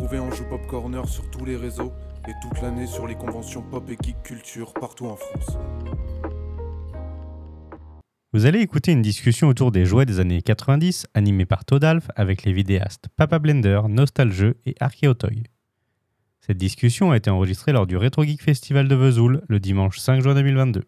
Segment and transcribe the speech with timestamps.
[0.00, 1.92] retrouver Anjou Pop Corner sur tous les réseaux
[2.26, 5.58] et toute l'année sur les conventions pop et geek culture partout en France.
[8.32, 12.44] Vous allez écouter une discussion autour des jouets des années 90 animée par Todalf avec
[12.44, 15.42] les vidéastes Papa Blender, Nostalgeux et Archeotoy.
[16.40, 20.22] Cette discussion a été enregistrée lors du Retro Geek Festival de Vesoul le dimanche 5
[20.22, 20.82] juin 2022.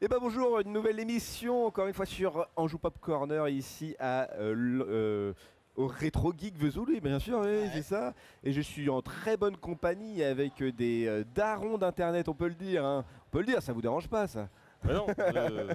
[0.00, 4.30] Et ben bonjour, une nouvelle émission, encore une fois sur Anjou Pop Corner ici à
[4.38, 4.54] euh,
[4.88, 5.32] euh,
[5.80, 8.12] au Retro Geek Vesoul, oui, bien sûr, oui, c'est ça.
[8.44, 12.48] Et je suis en très bonne compagnie avec euh, des euh, darons d'internet, on peut
[12.48, 12.84] le dire.
[12.84, 13.04] hein.
[13.26, 14.48] On peut le dire, ça vous dérange pas ça?
[14.84, 15.74] Mais non, euh,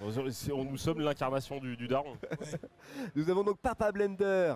[0.00, 2.16] on- nous sommes l'incarnation du, du daron.
[3.16, 4.54] Nous avons donc Papa Blender,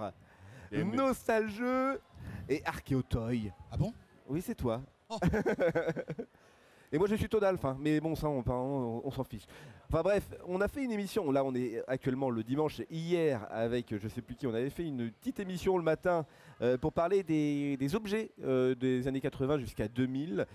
[0.73, 2.01] Et- mais- Nostalgeux
[2.49, 3.53] et Archeotoy.
[3.73, 3.93] Ah bon?
[4.29, 4.81] Oui, c'est toi.
[5.09, 5.19] Oh.
[6.93, 9.45] Et moi je suis Todalf, hein, mais bon ça on, on- on s'en fiche.
[9.89, 13.95] Enfin bref, on a fait une émission, là on est actuellement le dimanche, hier avec
[13.97, 16.27] je sais plus qui, on avait fait une petite émission le matin
[16.63, 20.47] euh, pour parler des, objets euh, des années 80 jusqu'à 2000.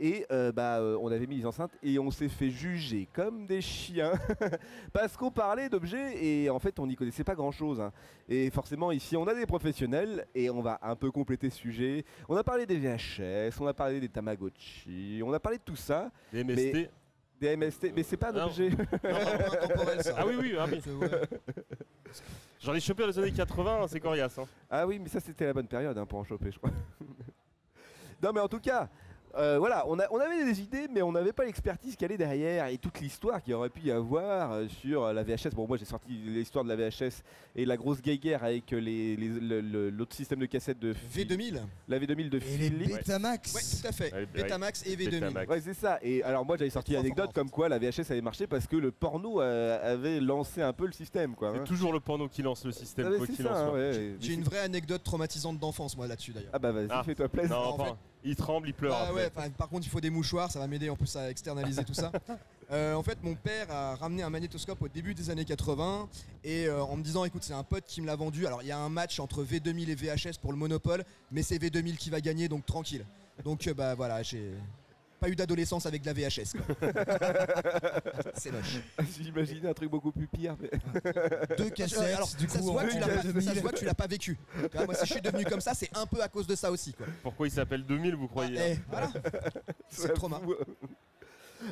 [0.00, 3.46] Et euh, bah, euh, on avait mis les enceintes et on s'est fait juger comme
[3.46, 4.12] des chiens
[4.92, 7.80] parce qu'on parlait d'objets et en fait on n'y connaissait pas grand chose.
[8.28, 12.04] Et forcément ici on a des professionnels et on va un peu compléter ce sujet.
[12.28, 15.76] On a parlé des VHS, on a parlé des Tamagotchi, on a parlé de tout
[15.76, 16.72] ça, Des MST.
[16.74, 16.90] Mais-
[17.40, 18.44] des MST, mais c'est pas un Non.
[18.46, 18.70] objet.
[18.70, 20.14] intemporel ça.
[20.16, 20.80] Ah oui, oui, ah oui.
[22.60, 24.38] J'en ai chopé dans les années 80, c'est coriace.
[24.38, 24.44] Hein.
[24.70, 26.70] Ah oui, mais ça c'était la bonne période hein, pour en choper, je crois.
[28.22, 28.88] non, mais en tout cas,
[29.36, 32.16] euh, voilà, on, a- on avait des idées, mais on n'avait pas l'expertise qui allait
[32.16, 35.50] derrière et toute l'histoire qu'il aurait pu y avoir euh, sur la VHS.
[35.54, 37.22] Bon, moi j'ai sorti l'histoire de la VHS
[37.56, 40.92] et la grosse guéguerre avec euh, les, les- le- le- l'autre système de cassette de
[40.92, 42.86] Phil- V2000 la V2000 de Et les.
[42.94, 44.12] Betamax Ouais, tout à fait.
[44.12, 45.10] Ouais, Betamax et V2000.
[45.20, 45.48] Betamax.
[45.50, 45.98] Ouais, c'est ça.
[46.02, 48.90] Et alors, moi j'avais sorti l'anecdote comme quoi la VHS avait marché parce que le
[48.92, 51.52] porno euh, avait lancé un peu le système, quoi.
[51.52, 51.64] C'est hein.
[51.64, 53.72] toujours le porno qui lance le système, Ah, quoi ça, hein, soit.
[53.74, 54.16] ouais, ouais.
[54.20, 56.50] J'ai une vraie anecdote traumatisante d'enfance moi là-dessus d'ailleurs.
[56.52, 57.02] Ah bah vas-y, Ah.
[57.04, 57.50] fais-toi plaisir.
[57.56, 58.96] Non, en enfin, il tremble, il pleure.
[58.96, 61.84] Ah ouais, par contre il faut des mouchoirs, ça va m'aider en plus à externaliser
[61.84, 62.10] tout ça.
[62.70, 66.08] Euh, en fait mon père a ramené un magnétoscope au début des années 80
[66.44, 68.46] et euh, en me disant écoute c'est un pote qui me l'a vendu.
[68.46, 71.58] Alors il y a un match entre V2000 et VHS pour le monopole mais c'est
[71.58, 73.04] V2000 qui va gagner donc tranquille.
[73.44, 74.54] Donc euh, bah voilà j'ai
[75.24, 76.52] pas eu d'adolescence avec de la VHS.
[76.54, 76.76] quoi.
[78.34, 78.76] c'est moche.
[79.20, 80.56] J'imaginais un truc beaucoup plus pire.
[80.60, 80.70] mais-
[81.58, 83.42] Deux cassettes, alors, du ça, coup, se en voit que tu l'as pas, 2000.
[83.42, 84.38] ça se voit que tu l'as pas vécu.
[84.70, 86.54] Tu vois, moi, si je suis devenu comme ça, c'est un peu à cause de
[86.54, 86.92] ça aussi.
[86.92, 87.06] Quoi.
[87.22, 89.10] Pourquoi il s'appelle 2000, vous croyez Eh, hein voilà.
[89.88, 90.40] C'est le trauma.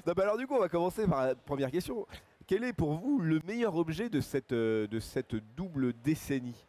[0.07, 2.07] Non, bah alors du coup, on va commencer par la première question.
[2.47, 6.67] Quel est pour vous le meilleur objet de cette, euh, de cette double décennie?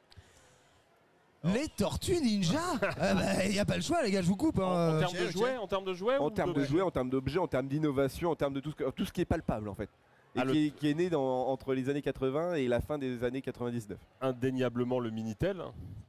[1.44, 2.60] Les Tortues Ninja
[3.00, 4.60] Ah bah, y a pas le choix, les gars, je vous coupe.
[4.60, 4.96] en, hein.
[4.98, 7.40] en termes de jouets, en termes de jouets En termes de jouets, en termes d'objets,
[7.40, 9.76] en termes d'innovation, en termes de tout ce, que- tout ce qui est palpable en
[9.76, 9.90] fait.
[10.36, 12.98] Et Ah, qui, est, qui est né dans- entre les années 80 et la fin
[12.98, 13.98] des années 99.
[14.22, 15.62] Indéniablement le Minitel,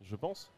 [0.02, 0.52] je pense.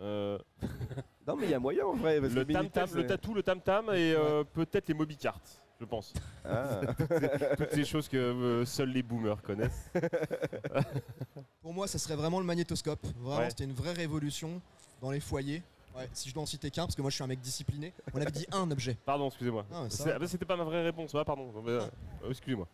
[0.00, 0.38] Euh,
[1.26, 2.20] Non mais il y a moyen en vrai.
[2.20, 5.40] parce le tam tam, le tatou, le tam tam et euh, peut-être les Mobicarts,
[5.80, 6.12] je pense.
[6.44, 6.80] Ah.
[7.56, 9.90] Toutes ces choses que euh, seuls les boomers connaissent.
[11.62, 13.04] Pour moi, ça serait vraiment le magnétoscope.
[13.18, 13.50] Vraiment, Ouais.
[13.50, 14.60] c'était une vraie révolution
[15.00, 15.62] dans les foyers.
[15.96, 17.92] Ouais, si je dois en citer qu'un, parce que moi je suis un mec discipliné,
[18.12, 18.96] on avait dit un objet.
[19.06, 19.64] Pardon, excusez-moi.
[19.72, 21.52] Ah, ça ah bah, C'était pas ma vraie réponse, ah, pardon.
[21.68, 21.82] Euh,
[22.24, 22.66] euh, excusez-moi.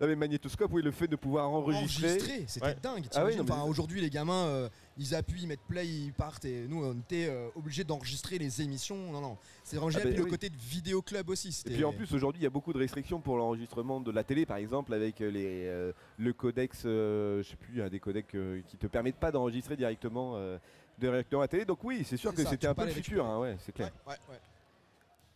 [0.00, 2.10] Non mais magnétoscope, oui, le fait de pouvoir enregistrer.
[2.10, 2.76] Enregistré, c'était Ouais.
[2.80, 3.06] dingue.
[3.14, 5.86] Ah oui, t'imagines non, mais- Enfin, Aujourd'hui, les gamins, euh, ils appuient, ils mettent play,
[5.88, 9.10] ils partent, et nous, on était euh, obligés d'enregistrer les émissions.
[9.12, 10.30] Non, non, c'est vraiment Ah bah Puis le oui.
[10.30, 11.48] côté de vidéoclub aussi.
[11.66, 14.22] Et puis en plus aujourd'hui il y a beaucoup de restrictions pour l'enregistrement de la
[14.24, 17.82] télé par exemple avec euh, les, euh, le codex, euh, je sais plus, il y
[17.82, 20.58] a des codecs euh, qui te permettent pas d'enregistrer directement, euh,
[20.98, 21.64] directement à la télé.
[21.64, 23.90] Donc oui c'est sûr que c'était un peu le futur, hein, ouais, c'est clair.
[24.06, 24.40] Ouais, ouais, ouais.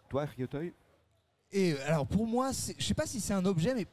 [0.09, 0.73] Toi Ryotoy?
[1.53, 3.87] Et alors pour moi, je sais pas si c'est un objet, mais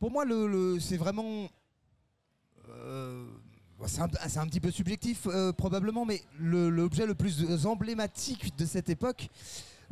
[0.00, 1.46] pour moi, le, le- c'est vraiment.
[2.70, 3.26] euh,
[3.86, 4.00] c'est
[4.38, 9.28] un, petit peu subjectif euh, probablement, mais l'objet le plus emblématique de cette époque,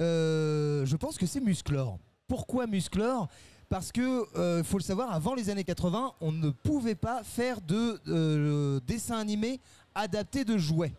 [0.00, 1.98] euh, je pense que c'est Musclor.
[2.26, 3.28] Pourquoi Musclor
[3.70, 7.60] parce que, euh, faut le savoir, avant les années 80, on ne pouvait pas faire
[7.60, 9.60] de euh, dessin animé
[9.94, 10.92] adapté de jouets.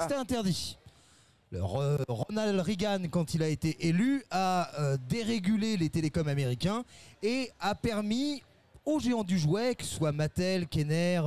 [0.00, 0.78] C'était interdit.
[1.50, 6.82] Le Ronald Reagan, quand il a été élu, a euh, dérégulé les télécoms américains
[7.22, 8.42] et a permis
[8.86, 11.20] aux géants du jouet, que ce soit Mattel, Kenner,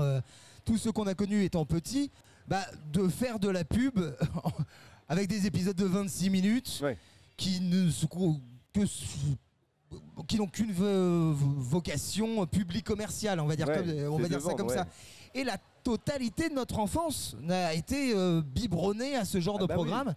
[0.66, 2.12] tous ceux qu'on a connus étant petits,
[2.48, 4.00] bah, de faire de la pub
[5.10, 6.98] avec des épisodes de 26 minutes Ouais.
[7.38, 7.90] qui ne
[8.74, 8.86] que
[10.28, 14.42] qui n'ont qu'une vo- vocation publique commerciale, on va dire, Ouais, comme- on va dire
[14.42, 14.76] ça comme ouais.
[14.76, 14.88] ça.
[15.34, 19.66] Et la totalité de notre enfance a été euh, biberonnée à ce genre Ah de
[19.68, 19.84] bah oui.
[19.86, 20.16] programme.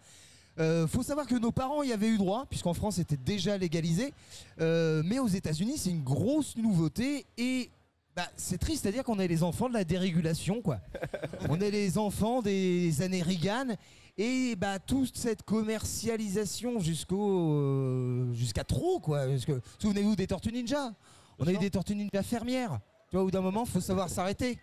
[0.60, 4.12] Euh, faut savoir que nos parents y avaient eu droit, puisqu'en France c'était déjà légalisé,
[4.60, 7.70] Euh, mais aux États-Unis c'est une grosse nouveauté et
[8.16, 10.78] Bah, c'est triste, c'est-à-dire qu'on est les enfants de la dérégulation, quoi.
[11.48, 13.74] on est les enfants des années Reagan.
[14.16, 19.26] Et bah, toute cette commercialisation jusqu'au euh, jusqu'à trop, quoi.
[19.26, 20.92] Parce que, Souvenez-vous des Tortues Ninja.
[21.40, 22.78] On a eu des Tortues Ninja fermières.
[23.10, 24.60] Tu vois, au bout d'un moment, il faut savoir s'arrêter.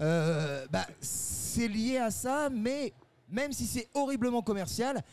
[0.00, 2.92] Euh, bah, c'est lié à ça, mais
[3.30, 5.04] même si c'est horriblement commercial,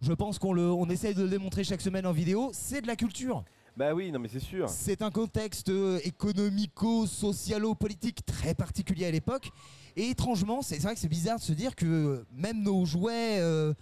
[0.00, 2.86] je pense qu'on le, on essaye de le démontrer chaque semaine en vidéo, c'est de
[2.86, 3.44] la culture.
[3.76, 4.68] Bah oui, non mais c'est sûr.
[4.68, 9.50] C'est un contexte euh, économico-socialo-politique très particulier à l'époque.
[9.96, 13.74] Et étrangement, c'est vrai que c'est bizarre de se dire que même nos jouets euh,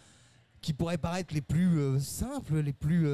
[0.60, 3.06] qui pourraient paraître les plus euh, simples, les plus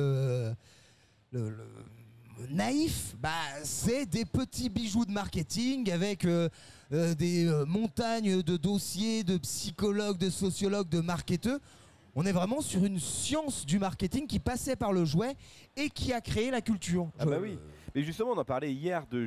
[2.50, 3.30] naïfs, bah,
[3.62, 6.26] c'est des petits bijoux de marketing avec
[6.90, 11.58] des montagnes de dossiers, de psychologues, de sociologues, de marketeurs.
[12.16, 15.34] On est vraiment sur une science du marketing qui passait par le jouet
[15.76, 17.10] et qui a créé la culture.
[17.18, 17.58] Ah bah oui.
[17.94, 19.26] Mais justement, on en parlait hier de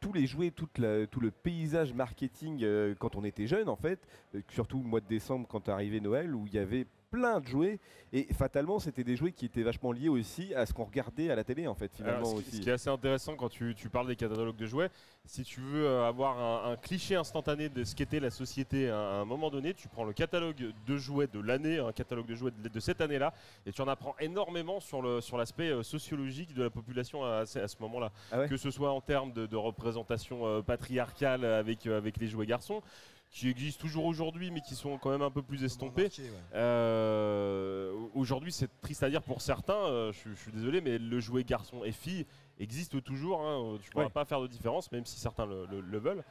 [0.00, 4.00] tous les jouets, tout le paysage marketing euh, quand on était jeune en fait,
[4.34, 7.46] euh, surtout le mois de décembre quand arrivait Noël où il y avait plein de
[7.46, 7.78] jouets
[8.12, 11.36] et fatalement c'était des jouets qui étaient vachement liés aussi à ce qu'on regardait à
[11.36, 12.56] la télé en fait finalement Alors, ce, aussi.
[12.56, 14.90] ce qui est assez intéressant quand tu, tu parles des catalogues de jouets,
[15.24, 18.96] si tu veux euh, avoir un, un cliché instantané de ce qu'était la société à,
[18.98, 22.50] un moment donné, tu prends le catalogue de jouets de l'année, un catalogue de jouets
[22.62, 23.32] de, de cette année-là,
[23.66, 27.46] et tu en apprends énormément sur le sur l'aspect euh, sociologique de la population à,
[27.46, 28.10] ce- à ce moment-là.
[28.32, 28.48] Ah ouais?
[28.48, 32.46] Que ce soit en termes de, de représentation euh, patriarcale avec, euh, avec les jouets
[32.46, 32.82] garçons,
[33.30, 36.04] qui existent toujours aujourd'hui, mais qui sont quand même un peu plus estompés.
[36.18, 36.30] Ouais.
[36.54, 41.20] Euh, Aujourd'hui, c'est triste à dire pour certains, euh, je, je suis désolé, mais le
[41.20, 42.26] jouet garçon et fille
[42.58, 43.42] existe toujours.
[43.42, 44.10] Hein, euh, tu ne pourras Ouais.
[44.10, 46.24] pas faire de différence, même si certains le, le- le veulent.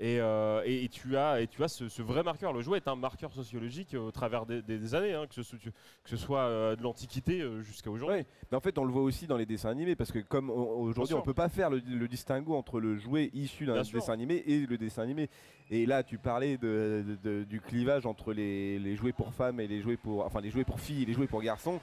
[0.00, 2.52] Et, euh, et- et tu as, et tu as ce, ce vrai marqueur.
[2.52, 5.58] Le jouet est un marqueur sociologique euh, au travers des, années, hein, que, ce, soit-
[5.58, 5.70] que
[6.10, 8.18] ce soit euh, de l'Antiquité jusqu'à aujourd'hui.
[8.18, 10.50] Ouais, mais en fait on le voit aussi dans les dessins animés parce que comme
[10.50, 13.98] on- aujourd'hui on peut pas faire le, le distinguo entre le jouet issu d'un sûr.
[13.98, 15.28] dessin animé et le dessin animé.
[15.68, 19.58] Et là tu parlais de, de- de- du clivage entre les, les jouets pour femmes
[19.58, 21.80] et les jouets pour enfin les jouets pour filles et les jouets pour garçons.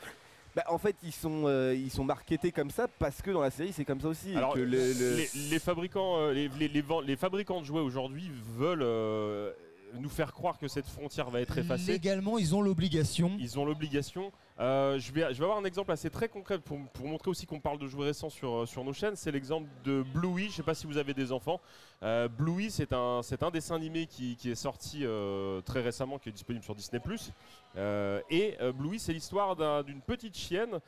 [0.56, 3.52] Bah, en fait ils sont euh, ils sont marketés comme ça parce que dans la
[3.52, 4.34] série c'est comme ça aussi.
[4.36, 7.66] Alors, que le- le- les, les fabricants, euh, les, les- les ven- les fabricants de
[7.66, 9.52] jouets aujourd'hui veulent euh,
[10.00, 11.94] nous faire croire que cette frontière va être effacée.
[11.94, 13.32] Légalement, ils ont l'obligation.
[13.40, 14.32] Ils ont l'obligation.
[14.60, 17.46] Euh, je, vais, je vais avoir un exemple assez très concret pour, pour montrer aussi
[17.46, 19.16] qu'on parle de jouets récents sur, euh, sur nos chaînes.
[19.16, 20.44] C'est l'exemple de Bluey.
[20.44, 21.60] Je ne sais pas si vous avez des enfants.
[22.04, 26.18] Euh, Bluey, c'est un, c'est un dessin animé qui, qui est sorti euh, très récemment,
[26.20, 27.02] qui est disponible sur Disney.
[28.30, 30.80] Et Bluey, c'est l'histoire d'un- d'une petite chienne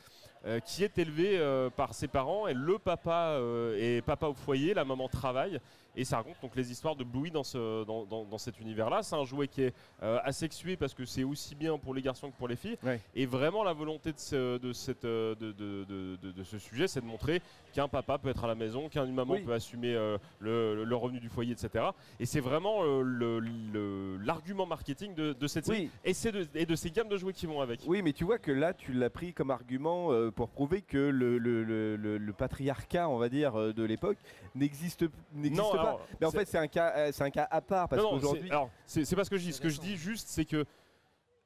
[0.65, 1.37] qui est élevée
[1.75, 2.47] par ses parents.
[2.47, 3.37] Et le papa
[3.77, 5.59] est papa au foyer, la maman travaille.
[5.99, 9.01] Et ça raconte donc les histoires de Bluey dans, ce, dans, dans- dans cet univers-là.
[9.03, 9.73] C'est un jouet qui est
[10.03, 12.77] euh, asexué parce que c'est aussi bien pour les garçons que pour les filles.
[12.83, 13.01] Ouais.
[13.15, 15.85] Et vraiment, la volonté de ce, de cette, euh, de, de-
[16.31, 17.41] de- ce sujet, c'est de montrer
[17.73, 19.41] qu'un papa peut être à la maison, qu'une maman Oui.
[19.41, 21.85] peut assumer euh, le, le revenu du foyer, etc.
[22.19, 26.13] Et c'est vraiment euh, le- le- l'argument marketing de, cette série Oui.
[26.53, 27.81] et, et de ces gammes de jouets qui vont avec.
[27.87, 31.37] Oui, mais tu vois que là, tu l'as pris comme argument pour prouver que le,
[31.39, 34.17] le- le- patriarcat, on va dire, de l'époque
[34.55, 35.03] n'existe
[35.33, 36.05] Non, pas.
[36.19, 38.17] mais en fait, c'est un cas, euh, c'est un cas à part parce non, non,
[38.17, 39.53] qu'aujourd'hui, c'est- alors, c'est pas ce que je dis.
[39.53, 40.65] Ce que je dis juste, c'est que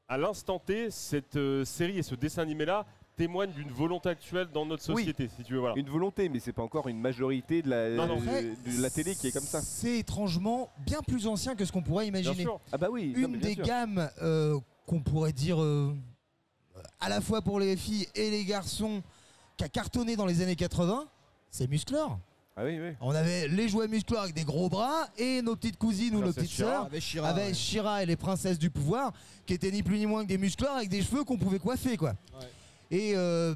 [0.08, 2.86] à l'instant T, cette euh, série et ce dessin animé-là
[3.16, 5.02] témoignent d'une volonté actuelle dans notre Oui.
[5.04, 5.60] société, si tu veux.
[5.60, 5.76] Voilà.
[5.78, 8.16] une volonté, mais c'est pas encore une majorité de la, Non, non.
[8.16, 9.62] de- Après, de la télé qui est comme ça.
[9.62, 12.44] C'est étrangement bien plus ancien que ce qu'on pourrait Bien imaginer.
[12.44, 12.60] sûr.
[12.72, 13.14] Ah bah oui.
[13.16, 13.64] Une des sûr.
[13.66, 15.94] gammes euh, qu'on pourrait dire euh,
[17.00, 19.04] à la fois pour les filles et les garçons
[19.58, 21.06] qui a cartonné dans les années 80,
[21.52, 22.18] c'est Musclor.
[22.58, 22.94] Ah oui, oui.
[23.00, 26.34] On avait les jouets Musclor avec des gros bras et nos petites cousines ou nos
[26.34, 26.70] petites Shira.
[26.70, 27.30] sœurs Avec Shira.
[27.30, 27.54] avec ouais.
[27.54, 29.14] Shira et les princesses du pouvoir
[29.46, 31.96] qui étaient ni plus ni moins que des musclors avec des cheveux qu'on pouvait coiffer
[31.96, 32.10] quoi.
[32.40, 32.48] Ouais.
[32.98, 33.56] Et euh,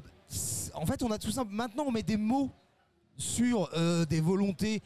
[0.74, 2.50] en fait on a tout simple maintenant on met des mots
[3.18, 4.82] sur euh, des volontés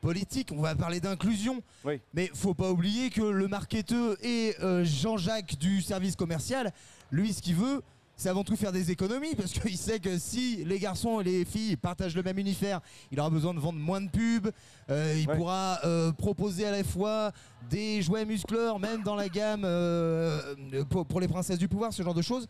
[0.00, 1.62] politiques, on va parler d'inclusion.
[1.84, 2.00] Oui.
[2.14, 6.72] Mais faut pas oublier que le marketeur et euh, Jean-Jacques du service commercial,
[7.10, 7.82] lui ce qu'il veut
[8.18, 11.44] c'est avant tout faire des économies parce qu'il sait que si les garçons et les
[11.44, 12.80] filles partagent le même univers,
[13.12, 14.50] il aura besoin de vendre moins de pubs,
[14.90, 15.36] euh, il Ouais.
[15.36, 17.30] pourra euh, proposer à la fois
[17.70, 20.54] des jouets muscleurs, même dans la gamme euh,
[20.90, 22.48] pour, pour les princesses du pouvoir, ce genre de choses.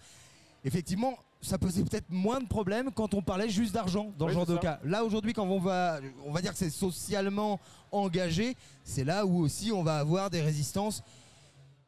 [0.65, 4.37] Effectivement, ça posait peut-être moins de problèmes quand on parlait juste d'argent dans Oui, ce
[4.39, 4.61] genre de ça.
[4.61, 4.81] cas.
[4.85, 7.61] Là aujourd'hui, quand on va, on va dire que c'est socialement
[7.93, 11.03] engagé, c'est là où aussi on va avoir des résistances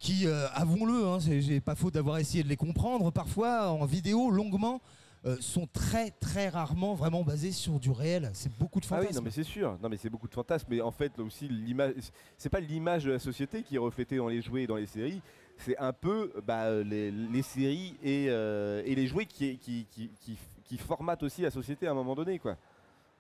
[0.00, 4.30] qui, euh, avouons-le, hein, j'ai pas faute d'avoir essayé de les comprendre parfois en vidéo
[4.30, 4.80] longuement,
[5.26, 8.30] euh, sont très très rarement vraiment basées sur du réel.
[8.33, 9.09] C'est beaucoup de Ah fantasmes.
[9.11, 9.78] oui, non mais c'est sûr.
[9.83, 10.66] Non mais c'est beaucoup de fantasmes.
[10.71, 11.92] Mais en fait, là aussi, l'image,
[12.38, 14.87] c'est pas l'image de la société qui est reflétée dans les jouets et dans les
[14.87, 15.21] séries.
[15.59, 20.09] C'est un peu bah, les, les séries et, euh, et les jouets qui, qui, qui,
[20.23, 22.57] qui, qui formatent aussi la société à un moment donné, quoi.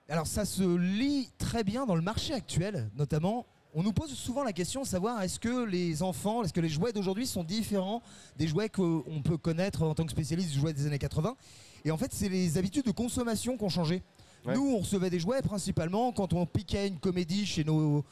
[0.08, 3.44] Alors ça se lit très bien dans le marché actuel, notamment.
[3.74, 6.68] On nous pose souvent la question de savoir est-ce que les enfants, est-ce que les
[6.68, 8.02] jouets d'aujourd'hui sont différents
[8.36, 11.36] des jouets qu'on peut connaître en tant que spécialiste du jouet des années 80
[11.84, 14.02] Et en fait, c'est les habitudes de consommation qui ont changé.
[14.44, 14.54] Ouais.
[14.54, 18.04] Nous, on recevait des jouets principalement quand on piquait une comédie chez nos,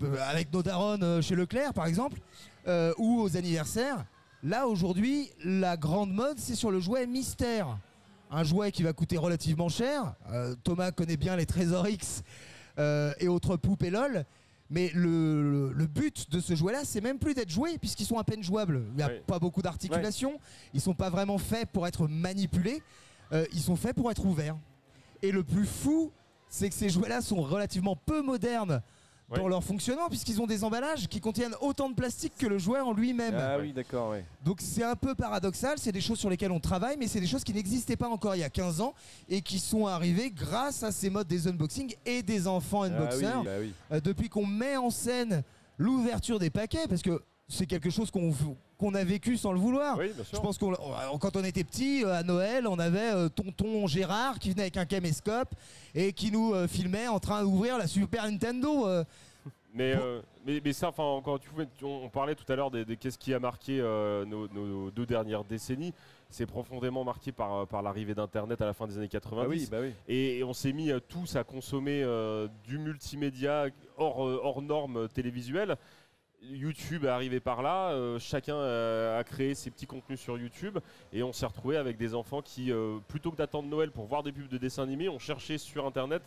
[0.00, 2.18] pas, avec nos darons euh, chez Leclerc, par exemple,
[2.66, 4.04] euh, ou aux anniversaires.
[4.42, 7.78] Là, aujourd'hui, la grande mode, c'est sur le jouet mystère.
[8.32, 10.14] Un jouet qui va coûter relativement cher.
[10.32, 12.24] Euh, Thomas connaît bien les Trésors X
[12.78, 14.24] euh, et autres poupées LOL.
[14.74, 18.16] Mais le, le- le but de ce jouet-là, c'est même plus d'être joué, puisqu'ils sont
[18.18, 18.82] à peine jouables.
[18.92, 19.20] Il n'y a Oui.
[19.26, 20.38] pas beaucoup d'articulation.
[20.72, 22.82] Ils sont pas vraiment faits pour être manipulés.
[23.32, 24.56] Euh, ils sont faits pour être ouverts.
[25.20, 26.10] Et le plus fou,
[26.48, 28.80] c'est que ces jouets-là sont relativement peu modernes
[29.40, 29.48] Ouais.
[29.48, 32.92] leur fonctionnement, puisqu'ils ont des emballages qui contiennent autant de plastique que le jouet en
[32.92, 33.34] lui-même.
[33.38, 34.24] Ah oui, d'accord, ouais.
[34.44, 37.26] Donc c'est un peu paradoxal, c'est des choses sur lesquelles on travaille, mais c'est des
[37.26, 38.94] choses qui n'existaient pas encore il y a 15 ans
[39.28, 42.94] et qui sont arrivées grâce à ces modes des unboxings et des enfants Ah oui,
[42.94, 43.42] unboxers.
[43.44, 43.72] bah oui.
[43.92, 45.42] Euh, depuis qu'on met en scène
[45.78, 48.30] l'ouverture des paquets, parce que c'est quelque chose qu'on
[48.82, 49.96] qu'on a vécu sans le vouloir.
[49.96, 50.36] Oui, bien sûr.
[50.36, 53.86] Je pense qu'on on- quand on était petit euh, à Noël, on avait euh, tonton
[53.86, 55.54] Gérard qui venait avec un caméscope
[55.94, 58.88] et qui nous euh, filmait en train d'ouvrir la Super Nintendo.
[58.88, 59.04] euh.
[59.74, 62.56] Mais, euh, mais, mais ça, enfin, encore, tu pouvais- tu- on, on parlait tout à
[62.56, 65.94] l'heure des, des- qu'est-ce qui a marqué euh, nos, nos deux dernières décennies.
[66.28, 69.44] C'est profondément marqué par, euh, par l'arrivée d'Internet à la fin des années 90.
[69.44, 69.92] Ah oui, bah oui.
[70.08, 74.60] Et, et on s'est mis euh, tous à consommer euh, du multimédia hors, euh, hors
[74.60, 75.76] normes euh, télévisuelles.
[76.50, 80.78] YouTube est arrivé par là, euh, chacun euh, a créé ses petits contenus sur YouTube
[81.12, 84.22] et on s'est retrouvé avec des enfants qui, euh, plutôt que d'attendre Noël pour voir
[84.22, 86.22] des pubs de dessins animés, ont cherché sur Internet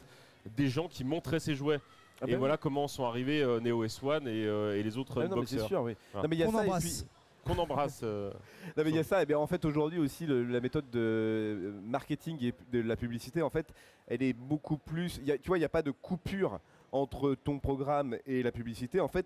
[0.55, 1.79] des gens qui montraient ces jouets.
[2.21, 5.17] Ah et bah voilà comment sont arrivés euh, Neo S1 et, euh, et les autres
[5.19, 5.23] oui.
[5.25, 5.95] Ah non, mais c'est sûr, oui.
[6.13, 6.23] Voilà.
[6.23, 6.83] Non, mais il y a Qu'on ça, et embrasse.
[7.01, 7.07] puis-
[7.43, 7.99] qu'on embrasse.
[8.03, 8.31] euh,
[8.77, 10.89] Non, mais il y a ça, et bien en fait aujourd'hui aussi le- la méthode
[10.91, 13.67] de marketing et de la publicité en fait
[14.07, 16.59] elle est beaucoup plus, il y a- tu vois il n'y a pas de coupure
[16.91, 19.25] entre ton programme et la publicité, en fait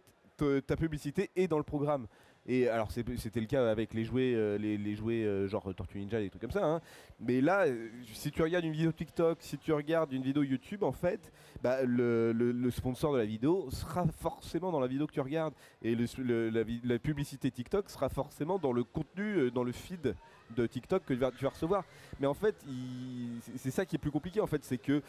[0.59, 2.07] ta publicité est dans le programme.
[2.49, 6.19] Et alors c'était le cas avec les jouets, euh, les, jouets euh, genre Tortue Ninja,
[6.19, 6.65] des trucs comme ça.
[6.65, 6.81] hein.
[7.19, 10.83] Mais là, euh, si tu regardes une vidéo TikTok, si tu regardes une vidéo YouTube,
[10.83, 11.31] en fait,
[11.61, 15.53] bah, le, sponsor de la vidéo sera forcément dans la vidéo que tu regardes.
[15.83, 20.15] Et la, publicité TikTok sera forcément dans le contenu, dans le feed
[20.55, 21.83] de TikTok que tu vas, tu vas recevoir.
[22.19, 22.55] Mais en fait,
[23.57, 25.03] c'est- ça qui est plus compliqué, en fait, c'est que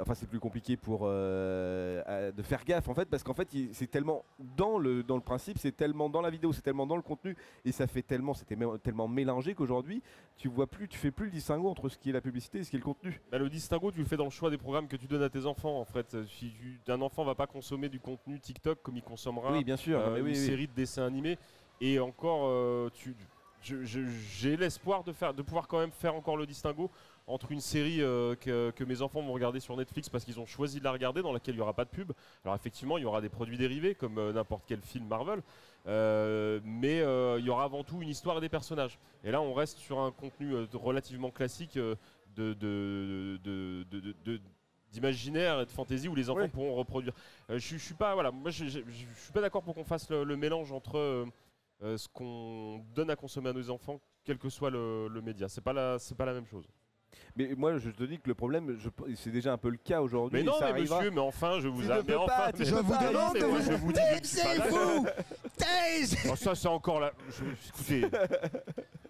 [0.00, 3.90] enfin, c'est plus compliqué pour euh, de faire gaffe en fait, parce qu'en fait, c'est
[3.90, 4.24] tellement
[4.56, 7.36] dans le dans le principe, c'est tellement dans la vidéo, c'est tellement dans le contenu,
[7.64, 10.02] et ça fait tellement, c'était tellement mélangé qu'aujourd'hui,
[10.36, 12.64] tu vois plus, tu fais plus le distinguo entre ce qui est la publicité et
[12.64, 13.20] ce qui est le contenu.
[13.30, 15.28] Bah, le distinguo, tu le fais dans le choix des programmes que tu donnes à
[15.30, 15.78] tes enfants.
[15.78, 19.52] En fait, si tu- un enfant va pas consommer du contenu TikTok comme il consommera
[19.52, 19.98] oui, bien sûr.
[20.00, 20.36] euh, oui, une oui.
[20.36, 21.38] série de dessins animés.
[21.80, 23.14] Et encore, euh, tu,
[23.62, 26.90] j'ai l'espoir de, faire, de pouvoir quand même faire encore le distinguo
[27.30, 30.46] entre une série euh, que, que mes enfants vont regarder sur Netflix parce qu'ils ont
[30.46, 32.12] choisi de la regarder, dans laquelle il n'y aura pas de pub.
[32.44, 35.42] Alors effectivement, il y aura des produits dérivés comme euh, n'importe quel film Marvel,
[35.86, 36.98] euh, mais
[37.38, 38.98] il y aura avant tout une histoire et des personnages.
[39.24, 41.96] Et là, on reste sur un contenu relativement classique de,
[42.36, 44.40] de, de- de- de- de-
[44.92, 47.12] d'imaginaire et de fantaisie où les enfants pourront reproduire.
[47.48, 49.84] Euh, je, je suis pas voilà, moi je, je- je suis pas d'accord pour qu'on
[49.84, 54.36] fasse le, le mélange entre euh, ce qu'on donne à consommer à nos enfants, quel
[54.36, 55.48] que soit le, le média.
[55.48, 56.64] C'est pas la c'est pas la même chose.
[57.36, 60.00] Mais moi, je te dis que le problème, je- c'est déjà un peu le cas
[60.02, 60.38] aujourd'hui.
[60.38, 60.96] Mais et non, ça mais arrivera.
[60.98, 63.08] monsieur, mais enfin, je vous Tu mais enfin, pas, tu mais- Je peux vous pas,
[63.08, 65.06] demande de vous je vous dis que je suis pas taisez-vous
[65.56, 67.12] Taise Oh, ça c'est encore là.
[67.30, 68.18] Je, écoutez,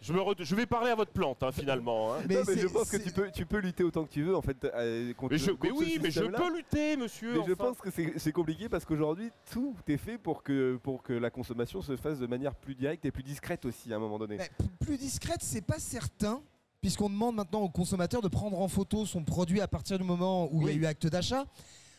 [0.01, 2.15] je, me re- je vais parler à votre plante hein, finalement.
[2.15, 2.19] hein.
[2.29, 4.37] Non, mais je c'est- pense que tu peux, tu peux lutter autant que tu veux
[4.37, 6.39] en fait euh, contre, Mais, je, contre mais ce oui, mais je système-là.
[6.39, 7.31] peux lutter, monsieur.
[7.39, 7.65] Mais je enfin.
[7.65, 11.31] pense que c'est c'est compliqué parce qu'aujourd'hui tout est fait pour que, pour que la
[11.31, 14.37] consommation se fasse de manière plus directe et plus discrète aussi à un moment donné.
[14.39, 16.43] Mais p- plus discrète, c'est pas certain,
[16.81, 20.49] puisqu'on demande maintenant au consommateur de prendre en photo son produit à partir du moment
[20.53, 21.45] où il y a eu acte d'achat.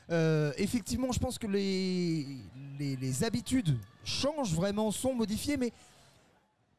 [0.10, 2.26] Euh, effectivement, je pense que les,
[2.80, 5.72] les, les habitudes changent vraiment, sont modifiées, mais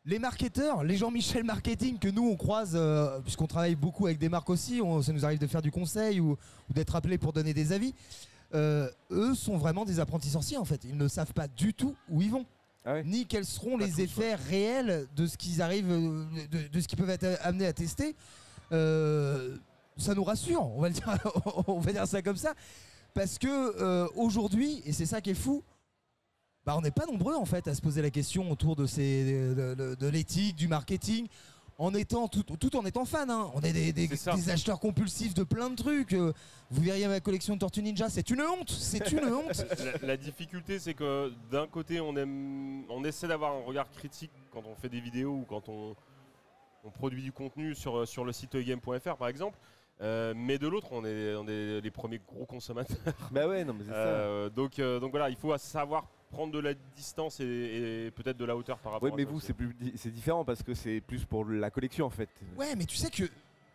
[0.05, 4.29] les marketeurs, les Jean-Michel Marketing que nous on croise, euh, puisqu'on travaille beaucoup avec des
[4.29, 7.33] marques aussi, on- ça nous arrive de faire du conseil ou, ou d'être appelés pour
[7.33, 7.95] donner des avis,
[8.53, 10.83] euh, eux sont vraiment des apprentis sorciers en fait.
[10.85, 12.45] Ils ne savent pas du tout où ils vont
[12.85, 16.81] Ah ouais ni quels seront Pas les effets réels de ce qu'ils arrivent, de, de
[16.81, 18.17] ce qu'ils peuvent être amenés à tester.
[18.73, 19.57] Euh,
[19.97, 21.19] ça nous rassure, on va, le dire,
[21.69, 22.55] on va dire ça comme ça,
[23.15, 25.63] parce que euh, aujourd'hui, et c'est ça qui est fou,
[26.65, 29.55] bah, on n'est pas nombreux en fait à se poser la question autour de, ces,
[29.55, 31.27] de, de- de l'éthique, du marketing.
[31.79, 33.51] En étant tout, tout en étant fan, hein.
[33.55, 36.13] on est des, acheteurs compulsifs de plein de trucs.
[36.13, 36.33] Euh,
[36.71, 39.65] Vous verriez ma collection de Tortue Ninja, c'est une honte, c'est une honte.
[40.03, 44.31] La, la difficulté, c'est que d'un côté, on, aime, on essaie d'avoir un regard critique
[44.53, 45.97] quand on fait des vidéos ou quand on,
[46.85, 49.59] on produit du contenu sur, sur le site egame.fr par exemple.
[50.01, 52.97] Euh, mais de l'autre, on est, on est les premiers gros consommateurs.
[53.31, 53.97] Bah ouais, non, mais c'est ça.
[53.97, 57.45] Euh, donc, euh, donc voilà, il faut savoir prendre de la distance et,
[58.07, 60.11] et peut-être de la hauteur par rapport Oui, à mais ça vous, c'est plus, c'est
[60.11, 62.29] différent parce que c'est plus pour la collection en fait.
[62.57, 63.25] Ouais, mais tu sais que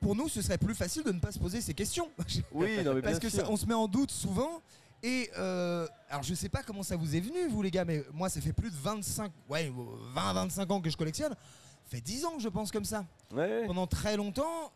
[0.01, 2.09] pour nous, ce serait plus facile de ne pas se poser ces questions.
[2.51, 3.45] Oui, non, mais Parce bien que sûr.
[3.45, 4.61] ça- on se met en doute souvent.
[5.03, 8.03] Et euh, alors je sais pas comment ça vous est venu vous les gars mais
[8.13, 9.71] moi ça fait plus de 25 ouais
[10.15, 11.33] 20 25 ans que je collectionne.
[11.33, 13.05] Ça fait 10 ans que je pense comme ça.
[13.31, 13.67] Ouais.
[13.67, 14.71] Pendant très longtemps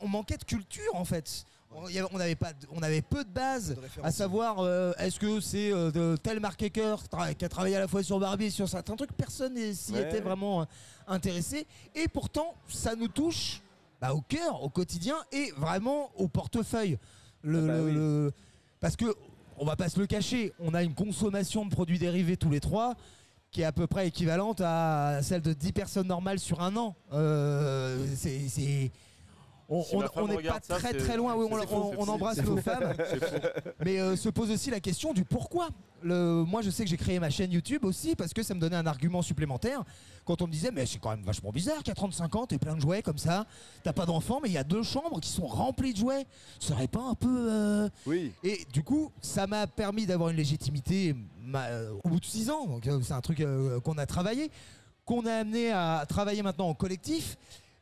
[0.00, 1.44] on manquait de culture en fait.
[1.78, 4.92] On, y avait- on avait pas de- on avait peu de bases à savoir euh,
[4.98, 7.02] est-ce que c'est euh, de tel marketeur
[7.38, 9.12] qui a travaillé à la fois sur Barbie et sur certains trucs.
[9.12, 10.02] Personne s'y Ouais.
[10.02, 10.64] était vraiment euh,
[11.06, 11.66] intéressé.
[11.94, 13.60] Et pourtant ça nous touche
[14.00, 16.98] bah, au cœur au quotidien et vraiment au portefeuille.
[17.42, 17.92] Le, Ah bah le- oui.
[17.92, 18.32] le-
[18.80, 19.14] parce que
[19.58, 22.60] on va pas se le cacher on a une consommation de produits dérivés tous les
[22.60, 22.94] trois
[23.50, 26.94] qui est à peu près équivalente à celle de 10 personnes normales sur un an.
[27.12, 28.90] Euh, c'est-
[29.68, 32.94] on Si n'est pas ça, très loin, oui, on, faux, embrasse nos femmes,
[33.84, 35.68] mais euh, se pose aussi la question du pourquoi.
[36.02, 38.60] Le, moi, je sais que j'ai créé ma chaîne YouTube aussi parce que ça me
[38.60, 39.82] donnait un argument supplémentaire.
[40.24, 42.74] Quand on me disait, mais c'est quand même vachement bizarre qu'à 35 ans, t'es plein
[42.76, 43.46] de jouets comme ça,
[43.82, 46.26] t'as pas d'enfants, mais il y a deux chambres qui sont remplies de jouets.
[46.60, 47.48] Ce serait pas un peu.
[47.50, 48.32] euh, Oui.
[48.44, 52.50] Et du coup, ça m'a permis d'avoir une légitimité ma- euh, au bout de 6
[52.50, 52.66] ans.
[52.66, 53.42] Donc, c'est un truc
[53.82, 54.50] qu'on a travaillé,
[55.04, 57.36] qu'on a amené à travailler maintenant en collectif.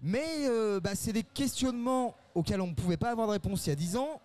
[0.07, 3.71] Mais euh, bah, c'est des questionnements auxquels on ne pouvait pas avoir de réponse il
[3.71, 4.21] y a 10 ans,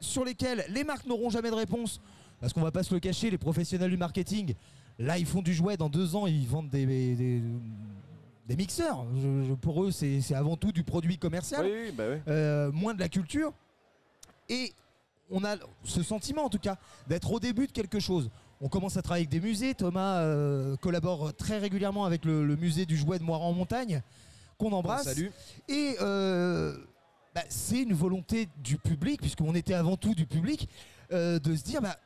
[0.00, 2.00] sur lesquels les marques n'auront jamais de réponse.
[2.40, 4.54] Parce qu'on va pas se le cacher, les professionnels du marketing,
[4.98, 7.42] là ils font du jouet, dans deux ans ils vendent des, des,
[8.48, 9.04] des mixeurs.
[9.14, 13.00] Je- je- pour eux, c'est avant tout du produit commercial Oui, bah euh, moins de
[13.00, 13.52] la culture.
[14.48, 14.72] Et
[15.30, 16.76] on a ce sentiment en tout cas
[17.08, 18.30] d'être au début de quelque chose.
[18.60, 19.74] On commence à travailler avec des musées.
[19.74, 24.02] Thomas euh, collabore très régulièrement avec le, le musée du jouet de Moiran en montagne,
[24.58, 25.04] qu'on embrasse.
[25.04, 25.30] Salut.
[25.68, 26.76] Et euh,
[27.34, 30.68] bah, c'est une volonté du public, puisqu'on était avant tout du public,
[31.12, 31.96] euh, de se dire bah,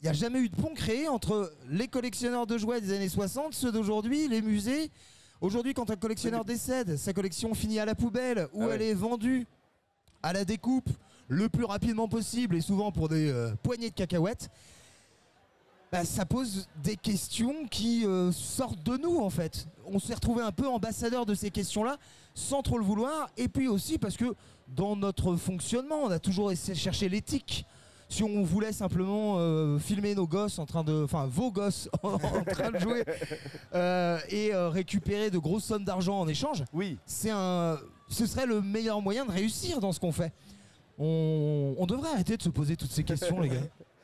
[0.00, 3.08] il n'y a jamais eu de pont créé entre les collectionneurs de jouets des années
[3.08, 4.90] 60, ceux d'aujourd'hui, les musées.
[5.40, 8.74] Aujourd'hui, quand un collectionneur décède, sa collection finit à la poubelle ou Ah ouais.
[8.76, 9.46] elle est vendue
[10.22, 10.88] à la découpe
[11.28, 14.48] le plus rapidement possible et souvent pour des euh, poignées de cacahuètes.
[15.92, 19.66] Bah, ça pose des questions qui euh, sortent de nous en fait.
[19.86, 21.96] On s'est retrouvé un peu ambassadeur de ces questions-là
[22.34, 24.34] sans trop le vouloir et puis aussi parce que
[24.68, 27.64] dans notre fonctionnement, on a toujours essayé de chercher l'éthique.
[28.08, 32.18] Si on voulait simplement euh, filmer nos gosses en train de, enfin vos gosses en
[32.18, 33.04] train de jouer
[33.74, 36.98] euh, et euh, récupérer de grosses sommes d'argent en échange, Oui.
[37.04, 40.32] c'est un, ce serait le meilleur moyen de réussir dans ce qu'on fait.
[40.98, 43.60] On, on devrait arrêter de se poser toutes ces questions, les gars.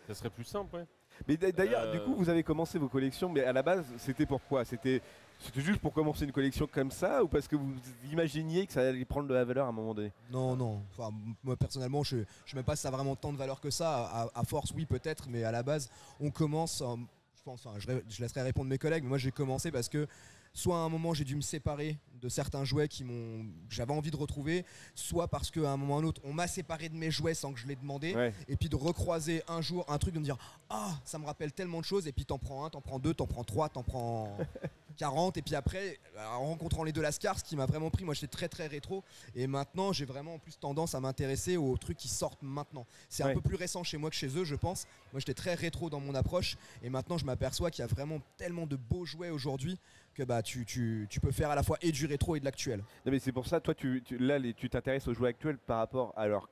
[0.09, 0.85] Ça serait plus simple, ouais.
[1.29, 3.85] Mais d'a- d'ailleurs, Euh, du coup, vous avez commencé vos collections, mais à la base,
[3.99, 5.01] c'était pourquoi C'était
[5.39, 7.75] c'était juste pour commencer une collection comme ça ou parce que vous
[8.13, 10.13] imaginiez que ça allait prendre de la valeur à un moment donné?
[10.31, 10.81] Non, non.
[10.97, 11.11] Enfin,
[11.43, 13.71] moi personnellement, je ne sais même pas si ça a vraiment tant de valeur que
[13.71, 14.05] ça.
[14.05, 16.81] À, à force, oui, peut-être, mais à la base, on commence.
[16.83, 16.95] euh,
[17.37, 20.07] je pense, enfin, je laisserai répondre mes collègues, mais moi j'ai commencé parce que
[20.55, 23.93] soit à un moment j'ai dû me séparer de certains jouets qui m'ont, que j'avais
[23.93, 26.95] envie de retrouver, soit parce qu'à un moment ou un autre, on m'a séparé de
[26.95, 28.15] mes jouets sans que je l'ai demandé.
[28.15, 28.33] Ouais.
[28.47, 30.37] Et puis de recroiser un jour un truc, de me dire
[30.71, 32.07] Ah, ça me rappelle tellement de choses.
[32.07, 34.37] Et puis t'en prends un, t'en prends deux, t'en prends trois, t'en prends
[34.99, 35.37] 40.
[35.39, 38.29] Et puis après, en rencontrant les deux Lascars, ce qui m'a vraiment pris, moi j'étais
[38.29, 39.03] très très rétro.
[39.35, 42.87] Et maintenant, j'ai vraiment en plus tendance à m'intéresser aux trucs qui sortent maintenant.
[43.09, 43.31] C'est Ouais.
[43.33, 44.87] un peu plus récent chez moi que chez eux, je pense.
[45.13, 46.57] Moi j'étais très rétro dans mon approche.
[46.85, 49.77] Et maintenant, je m'aperçois qu'il y a vraiment tellement de beaux jouets aujourd'hui
[50.15, 52.81] que bah, tu, tu, peux faire à la fois et du rétro et de l'actuel.
[53.05, 56.13] Non, mais c'est pour ça, toi, tu, là, tu t'intéresses aux jouets actuels par rapport
[56.17, 56.49] à leur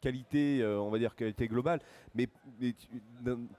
[0.00, 1.80] qualité, euh, on va dire qualité globale,
[2.14, 2.28] mais,
[2.60, 2.88] mais tu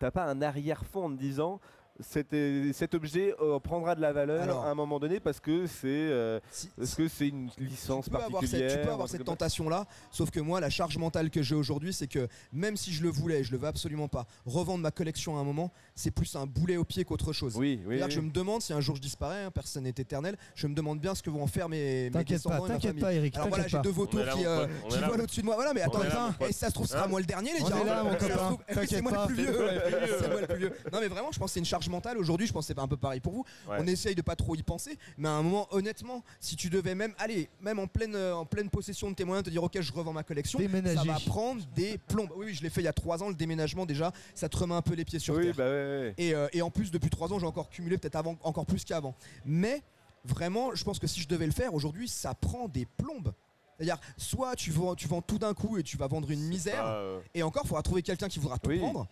[0.02, 1.60] n'as pas un arrière-fond en te disant
[2.00, 2.36] cet,
[2.74, 5.86] cet objet euh, prendra de la valeur Alors- à un moment donné parce que c'est
[5.88, 8.70] euh, Si- parce que c'est une licence tu peux avoir particulière.
[8.70, 11.56] cette, tu peux avoir cette tentation là sauf que moi la charge mentale que j'ai
[11.56, 14.92] aujourd'hui c'est que même si je le voulais je le veux absolument pas revendre ma
[14.92, 17.96] collection à un moment c'est plus un boulet au pied qu'autre chose Oui, oui.
[17.98, 18.26] C'est-à-dire que je oui.
[18.28, 21.16] me demande si un jour je disparais, hein, personne n'est éternel, je me demande bien
[21.16, 23.02] ce que vont en faire mes, mes T'inquiète pas, descendants et ma t'inquiète famille.
[23.04, 23.36] pas, Eric.
[23.38, 25.56] Alors voilà, j'ai deux vautours qui, euh, qui volent au-dessus de moi.
[25.56, 26.02] Voilà, mais attends,
[26.48, 27.76] et ça se trouve, ce sera Hein moi le dernier, les gars.
[27.76, 27.86] oui,
[29.02, 29.54] moi le plus vieux.
[30.20, 30.74] C'est moi le plus vieux.
[30.92, 32.18] Non, mais vraiment, je pense que c'est une charge mentale.
[32.18, 33.46] Aujourd'hui, je pense que c'est un peu pareil pour vous.
[33.70, 33.78] Ouais.
[33.80, 36.96] On essaye de pas trop y penser, mais à un moment, honnêtement, si tu devais
[36.96, 39.80] même, aller même en pleine, euh, en pleine possession de tes moyens, te dire, ok,
[39.82, 40.96] je revends ma collection, Déménager.
[40.98, 42.32] ça va prendre des plombes.
[42.36, 44.58] Oui, oui, je l'ai fait il y a trois ans, le déménagement déjà, ça te
[44.58, 45.56] remet un peu les pieds sur Oui, terre.
[45.56, 46.14] bah ouais, ouais.
[46.18, 48.84] Et, euh, et en plus, depuis trois ans, j'ai encore cumulé peut-être avant, encore plus
[48.84, 49.16] qu'avant.
[49.46, 49.82] Mais
[50.24, 53.34] vraiment, je pense que si je devais le faire aujourd'hui, ça prend des plombes.
[53.78, 56.84] C'est-à-dire, soit tu vends, tu vends tout d'un coup et tu vas vendre une misère,
[56.86, 58.80] euh, et encore, il faudra trouver quelqu'un qui voudra tout Oui.
[58.80, 59.06] prendre.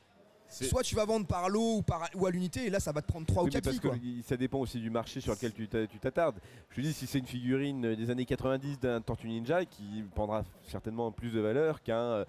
[0.54, 3.02] Soit tu vas vendre par lot ou, par, ou à l'unité, et là ça va
[3.02, 3.82] te prendre 3 Oui, ou mais 4 parce filles.
[3.82, 3.88] que
[4.18, 4.24] Quoi.
[4.28, 6.40] ça dépend aussi du marché sur lequel tu t'a- tu t'attardes.
[6.70, 10.44] Je te dis, si c'est une figurine des années 90 d'un Tortue Ninja qui prendra
[10.68, 12.26] certainement plus de valeur qu'un euh,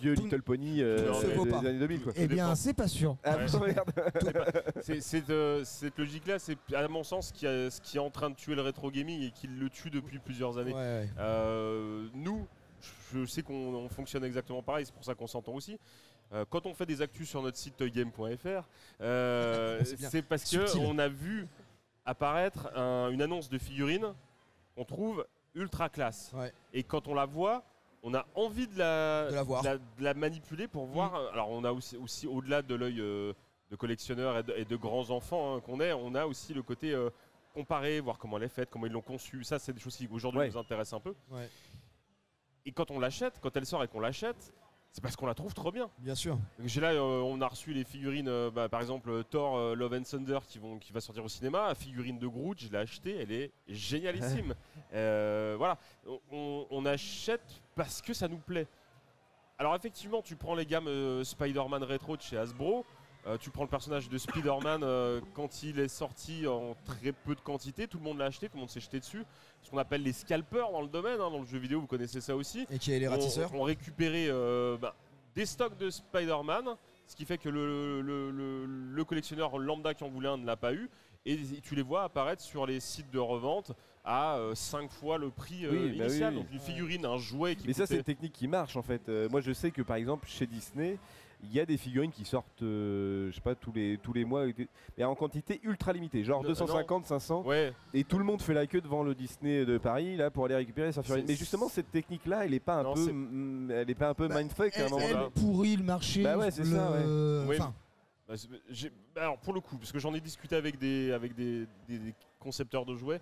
[0.00, 1.12] vieux tout- Little Pony euh,
[1.44, 1.58] des pas.
[1.58, 2.02] années 2000.
[2.02, 2.12] Quoi.
[2.16, 3.16] Eh bien, c'est pas sûr.
[3.24, 3.46] Ah, Ouais.
[5.00, 8.10] C'est- euh, cette logique-là, c'est à mon sens ce qui, a- ce qui est en
[8.10, 10.72] train de tuer le rétro gaming et qui le tue depuis plusieurs années.
[10.72, 11.08] Ouais, ouais.
[11.18, 12.46] Euh, nous,
[13.12, 15.78] je sais qu'on on fonctionne exactement pareil, c'est pour ça qu'on s'entend aussi.
[16.32, 18.66] Euh, quand on fait des actus sur notre site toygame.fr,
[19.00, 21.46] euh, C'est parce qu'on a vu
[22.04, 24.14] apparaître un- une annonce de figurine
[24.74, 26.32] qu'on trouve ultra classe.
[26.34, 26.52] Ouais.
[26.72, 27.62] Et quand on la voit,
[28.02, 29.62] on a envie de la, De la voir.
[29.62, 31.14] de la- de la manipuler pour voir.
[31.32, 33.32] Alors on a aussi, aussi au-delà de l'œil euh,
[33.70, 36.62] de collectionneur et de, et de grands enfants hein, qu'on est, on a aussi le
[36.62, 37.10] côté euh,
[37.54, 39.44] comparer, voir comment elle est faite, comment ils l'ont conçue.
[39.44, 40.48] Ça, c'est des choses qui aujourd'hui Ouais.
[40.50, 41.14] nous intéressent un peu.
[41.30, 41.48] Ouais.
[42.64, 44.52] Et quand on l'achète, quand elle sort et qu'on l'achète,
[44.92, 45.88] c'est parce qu'on la trouve trop bien.
[45.98, 46.36] Bien sûr.
[46.58, 49.56] Donc, J'ai là, euh, on a reçu les figurines, euh, bah, par exemple euh, Thor
[49.56, 51.68] euh, Love and Thunder qui, vont, qui va sortir au cinéma.
[51.68, 54.54] La figurine de Groot, je l'ai achetée, elle est génialissime.
[54.92, 55.78] Voilà,
[56.30, 58.66] on, achète parce que ça nous plaît.
[59.56, 62.84] Alors effectivement, tu prends les gammes Spider-Man rétro de chez Hasbro.
[63.26, 67.34] Euh, tu prends le personnage de Spider-Man euh, quand il est sorti en très peu
[67.34, 69.22] de quantité, tout le monde l'a acheté, tout le monde s'est jeté dessus.
[69.62, 72.20] Ce qu'on appelle les scalpers dans le domaine, hein, dans le jeu vidéo, vous connaissez
[72.20, 73.54] ça aussi Et qui est les ont, ratisseurs.
[73.54, 74.94] ont récupéré euh, bah,
[75.36, 76.64] des stocks de Spider-Man,
[77.06, 80.46] ce qui fait que le, le- le- le collectionneur lambda qui en voulait un ne
[80.46, 80.90] l'a pas eu.
[81.24, 83.70] Et tu les vois apparaître sur les sites de revente
[84.04, 86.34] à 5 fois le prix euh, Oui, bah oui, initial.
[86.34, 86.40] oui.
[86.42, 89.08] Donc une figurine, un jouet qui Mais ça, c'est une technique qui marche en fait.
[89.08, 90.98] Euh, moi, je sais que par exemple, chez Disney,
[91.44, 94.24] il y a des figurines qui sortent, euh, je sais pas, tous les, tous les
[94.24, 94.44] mois,
[94.96, 97.42] mais en quantité ultra limitée, genre Non, 250, 500.
[97.42, 100.44] Ouais, Et tout le monde fait la queue devant le Disney de Paris là pour
[100.44, 101.24] aller récupérer sa figurine.
[101.26, 104.14] Mais justement, cette technique-là, elle est pas un Non, peu, mm, elle est pas un
[104.14, 105.30] peu Bah, mindfuck à un Elle, moment elle donné.
[105.34, 106.22] pourrit le marché.
[106.22, 107.04] Bah ouais, c'est le- ça, ouais.
[107.48, 107.74] Oui, Enfin,
[108.28, 111.10] Bah, c'est- j'ai- bah, alors pour le coup, parce que j'en ai discuté avec des,
[111.12, 113.20] avec des, des- des concepteurs de jouets,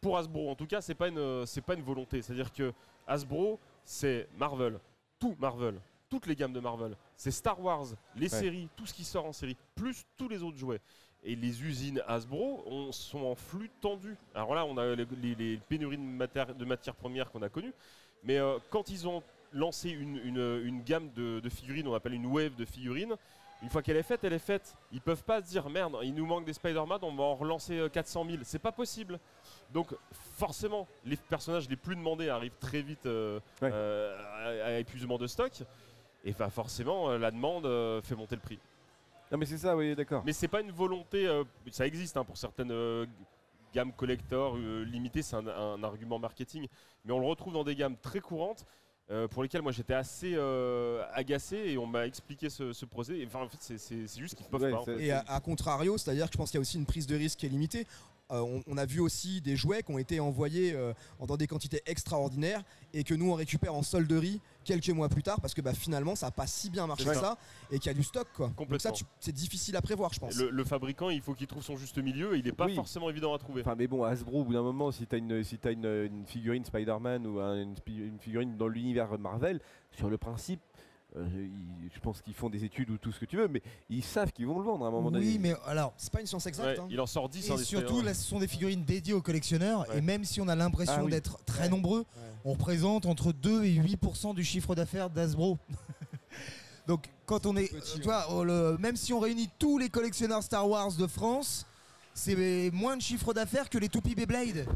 [0.00, 2.20] pour Hasbro en tout cas, c'est pas une, c'est pas une volonté.
[2.22, 2.72] C'est-à-dire que
[3.06, 4.78] Hasbro, c'est Marvel,
[5.20, 5.78] tout Marvel,
[6.14, 9.32] toutes les gammes de Marvel, c'est Star Wars, les séries, tout ce qui sort en
[9.32, 10.80] série, plus tous les autres jouets.
[11.24, 14.14] Et les usines Hasbro on- sont en flux tendu.
[14.32, 17.72] Alors là, on a les, les- les pénuries de, matières premières qu'on a connues.
[18.22, 22.14] Mais euh, quand ils ont lancé une, une- une gamme de, de figurines, on appelle
[22.14, 23.16] une wave de figurines,
[23.62, 24.76] une fois qu'elle est faite, elle est faite.
[24.92, 27.76] Ils peuvent pas se dire merde, il nous manque des Spider-Man, on va en relancer
[27.78, 28.38] euh, 400 000.
[28.44, 29.18] C'est pas possible.
[29.72, 29.94] Donc
[30.36, 33.70] forcément, les personnages les plus demandés arrivent très vite euh, Ouais.
[33.72, 35.52] euh, à, à épuisement de stock.
[36.24, 38.58] Et bah forcément, euh, la demande euh, fait monter le prix.
[39.30, 40.22] Non, mais c'est ça, oui, d'accord.
[40.24, 43.06] Mais c'est pas une volonté, euh, ça existe hein, pour certaines euh,
[43.74, 46.66] gammes collector euh, limitées, c'est un, un argument marketing,
[47.04, 48.64] mais on le retrouve dans des gammes très courantes.
[49.10, 53.18] euh, pour lesquelles moi j'étais assez euh, agacé et on m'a expliqué ce, ce procès.
[53.18, 54.92] Et, Enfin, en fait, c'est- juste qu'ils peuvent Ouais, pas.
[54.98, 57.14] Et à, à contrario, c'est-à-dire que je pense qu'il y a aussi une prise de
[57.14, 57.86] risque qui est limitée.
[58.32, 61.36] Euh, on, on a vu aussi des jouets qui ont été envoyés euh, en- dans
[61.36, 62.62] des quantités extraordinaires
[62.94, 66.14] et que nous on récupère en solderie quelques mois plus tard parce que bah, finalement
[66.14, 67.36] ça a pas si bien marché que ça.
[67.70, 68.50] et qu'il y a du stock quoi.
[68.56, 70.36] Donc ça tu- c'est difficile à prévoir je pense.
[70.36, 72.74] Le, le fabricant, il faut qu'il trouve son juste milieu et il n'est pas Oui.
[72.74, 73.60] forcément évident à trouver.
[73.60, 76.24] Enfin, mais bon, Hasbro, au bout d'un moment, si t'as une, si t'as une, une
[76.24, 79.60] figurine Spider-Man ou un- une, figurine dans l'univers Marvel,
[79.92, 80.60] sur le principe,
[81.14, 84.32] je pense qu'ils font des études ou tout ce que tu veux, mais ils savent
[84.32, 85.24] qu'ils vont le vendre à un moment donné.
[85.24, 85.92] oui, mais alors.
[85.96, 86.78] C'est pas une science exacte.
[86.78, 86.88] Ouais, hein.
[86.90, 89.88] il en sort 10 Et hein, surtout, là, ce sont des figurines dédiées aux collectionneurs.
[89.88, 89.98] Ouais.
[89.98, 91.10] Et même si on a l'impression Ah oui.
[91.12, 91.68] d'être très Ouais.
[91.68, 92.04] nombreux,
[92.44, 95.58] on représente entre 2 et 8% du chiffre d'affaires d'Asbro.
[96.86, 97.72] Donc, quand on est.
[97.72, 101.06] Petit, tu vois, oh, le- même si on réunit tous les collectionneurs Star Wars de
[101.06, 101.64] France,
[102.12, 104.66] c'est moins de chiffre d'affaires que les toupies Beyblade.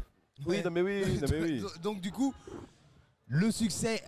[0.45, 1.63] Oui, non, mais oui, non, mais oui.
[1.83, 2.33] Donc, du coup,
[3.27, 4.01] le succès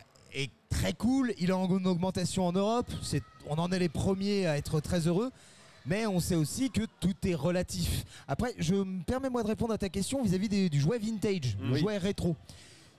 [0.71, 1.33] très cool.
[1.37, 2.89] Il est en augmentation en Europe.
[3.03, 5.31] C'est- On en est les premiers à être très heureux.
[5.85, 8.05] Mais on sait aussi que tout est relatif.
[8.27, 11.57] Après, je me permets moi de répondre à ta question vis-à-vis des- du jouet vintage,
[11.59, 11.79] le Oui.
[11.79, 12.35] jouet rétro.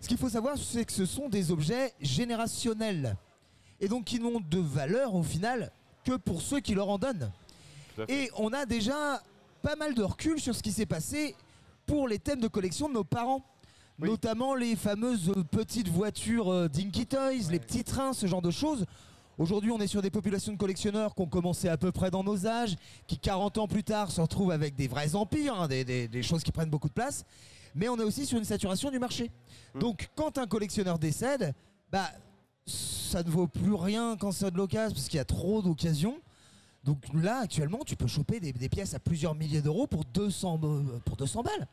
[0.00, 3.16] Ce qu'il faut savoir, c'est que ce sont des objets générationnels.
[3.80, 5.70] Et donc qui n'ont de valeur au final
[6.04, 7.30] que pour ceux qui leur en donnent.
[8.08, 9.22] Et on a déjà
[9.62, 11.37] pas mal de recul sur ce qui s'est passé
[11.87, 13.44] pour les thèmes de collection de nos parents.
[13.98, 14.09] Oui.
[14.09, 18.87] Notamment les fameuses petites voitures euh, Dinky Toys, les petits trains, ce genre de choses.
[19.38, 22.24] Aujourd'hui, on est sur des populations de collectionneurs qui ont commencé à peu près dans
[22.24, 22.76] nos âges,
[23.07, 26.22] qui 40 ans plus tard se retrouvent avec des vrais empires, hein, des, des- des
[26.22, 27.24] choses qui prennent beaucoup de place.
[27.74, 29.31] Mais on est aussi sur une saturation du marché.
[29.74, 29.78] Hmm.
[29.81, 31.55] Donc, quand un collectionneur décède,
[31.90, 32.11] bah,
[32.66, 36.18] ça ne vaut plus rien quand c'est de l'occasion, parce qu'il y a trop d'occasions.
[36.85, 40.61] Donc là, actuellement, tu peux choper des, des pièces à plusieurs milliers d'euros pour 200,
[40.62, 41.68] euh, pour 200 balles.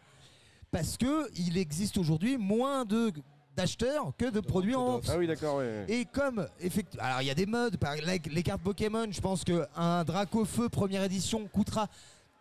[0.72, 3.12] Parce que il existe aujourd'hui moins de
[3.56, 5.06] d'acheteurs que de produits en vente.
[5.10, 5.84] Ah oui, d'accord, ouais.
[5.90, 9.20] Et comme, effectivement, alors il y a des modes, par les, les cartes Pokémon, je
[9.20, 11.88] pense qu'un Draco Feu première édition coûtera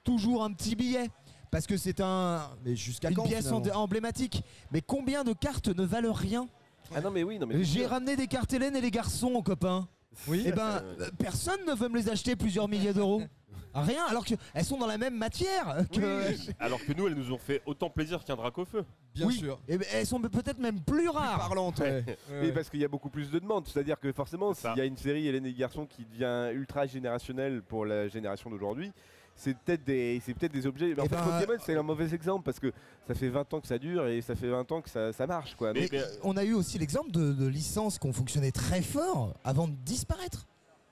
[0.05, 1.11] toujours un petit billet.
[1.51, 4.43] Parce que c'est un, Mais jusqu'à une quand pièce en- emblématique.
[4.71, 6.47] Mais combien de cartes ne valent rien?
[6.95, 7.65] Ah non, mais oui, non, mais.
[7.65, 9.89] J'ai ramené des cartes Hélène et les garçons, copains.
[10.29, 10.43] Oui.
[10.47, 13.23] Eh ben, euh, personne ne veut me les acheter plusieurs milliers d'euros.
[13.83, 16.29] Rien, alors qu'elles sont dans la même matière que.
[16.61, 18.85] Alors que nous, elles nous ont fait autant plaisir qu'un drac au feu.
[19.15, 19.35] Bien Oui.
[19.39, 19.59] sûr.
[19.69, 21.39] Eh ben, elles sont peut-être même plus Plus rares.
[21.39, 22.05] parlante, ouais.
[22.31, 22.53] Oui, Ouais.
[22.53, 23.67] parce qu'il y a beaucoup plus de demandes.
[23.67, 26.87] C'est-à-dire que forcément, s'il y a une série Hélène et les garçons qui devient ultra
[26.87, 28.93] générationnelle pour la génération d'aujourd'hui,
[29.37, 30.93] c'est peut-être des, c'est peut-être des objets.
[30.97, 32.73] Mais en Eh fait, ben, Pokémon, c'est un mauvais exemple parce que
[33.07, 35.27] ça fait 20 ans que ça dure et ça fait 20 ans que ça, ça
[35.29, 35.73] marche, quoi.
[35.73, 39.35] Mais- Mais on a eu aussi l'exemple de, de licences qui ont fonctionné très fort
[39.45, 40.47] avant de disparaître.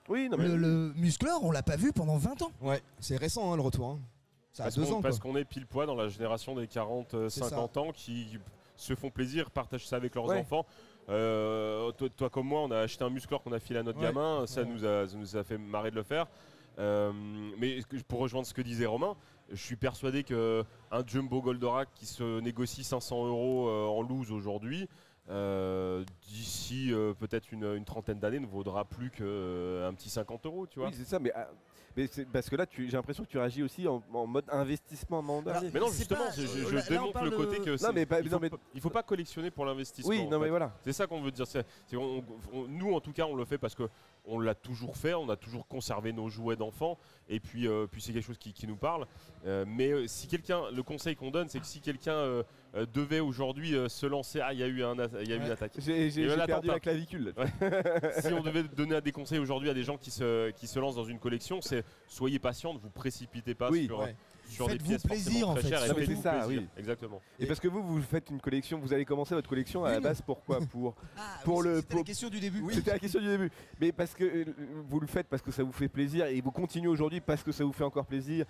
[0.08, 0.48] Oui, non, mais.
[0.48, 2.52] Le, le Musclor, on l'a pas vu pendant 20 ans.
[2.60, 3.88] Ouais, c'est récent hein, le retour.
[3.90, 3.98] hein.
[4.52, 5.02] Ça a Parce deux qu'on ans.
[5.02, 7.60] parce qu'on est pile poil dans la génération des 40-50 C'est ça.
[7.60, 8.38] ans qui
[8.76, 10.38] se font plaisir, partagent ça avec leurs Ouais.
[10.40, 10.64] enfants.
[11.08, 13.98] Euh, toi, toi comme moi, on a acheté un musclor qu'on a filé à notre
[13.98, 14.06] Ouais.
[14.06, 14.68] gamin, ça, Ouais.
[14.68, 16.26] nous a, ça nous a fait marrer de le faire.
[16.78, 17.12] Euh,
[17.58, 19.14] mais pour rejoindre ce que disait Romain,
[19.50, 24.32] je suis persuadé que un Jumbo Goldorak qui se négocie 500 euros euh, en loose
[24.32, 24.88] aujourd'hui,
[25.28, 30.66] euh, d'ici euh, peut-être une, une trentaine d'années, ne vaudra plus qu'un petit 50 euros,
[30.66, 30.88] tu vois.
[30.88, 31.48] Oui, c'est ça, mais, ah,
[31.96, 34.44] mais c'est parce que là, tu- j'ai l'impression que tu réagis aussi en, en mode
[34.48, 35.70] investissement à un moment donné.
[35.72, 38.20] Mais non, C'est justement, pas- je, je- euh, là, démontre le côté que mais pas-
[38.20, 40.10] il, non, faut mais- pas, il faut pas collectionner pour l'investissement.
[40.10, 40.44] oui, non, fait.
[40.44, 40.72] mais voilà.
[40.84, 41.46] C'est ça qu'on veut dire.
[41.46, 43.88] c'est- c'est- on- on- nous, en tout cas, on le fait parce que
[44.26, 48.00] on l'a toujours fait, on a toujours conservé nos jouets d'enfants, et puis, euh, puis
[48.00, 49.06] c'est quelque chose qui, qui nous parle.
[49.46, 52.42] Euh, mais euh, si quelqu'un, le conseil qu'on donne, c'est que si quelqu'un euh,
[52.74, 55.36] euh, devait aujourd'hui euh, se lancer, ah, il y a eu un, il y a
[55.36, 55.72] eu une attaque.
[55.78, 56.10] J'ai
[56.46, 57.34] perdu la clavicule.
[58.20, 60.96] si on devait donner des conseils aujourd'hui à des gens qui se, qui se lancent
[60.96, 64.14] dans une collection, c'est soyez patient, ne vous précipitez pas Oui, sur, ouais.
[64.48, 65.68] sur des Faites-vous pièces plaisir, en très fait.
[65.68, 66.44] chères et ça, plaisir.
[66.48, 66.66] oui.
[66.76, 67.20] Exactement.
[67.38, 70.00] Et parce que vous, vous faites une collection, vous avez commencé votre collection à la
[70.00, 72.62] base pourquoi Pour Ah, Pour le- C'était pour- la question du début.
[72.72, 73.50] C'était la question du début.
[73.80, 74.46] Mais parce que
[74.88, 77.52] vous le faites parce que ça vous fait plaisir et vous continuez aujourd'hui parce que
[77.52, 78.44] ça vous fait encore plaisir.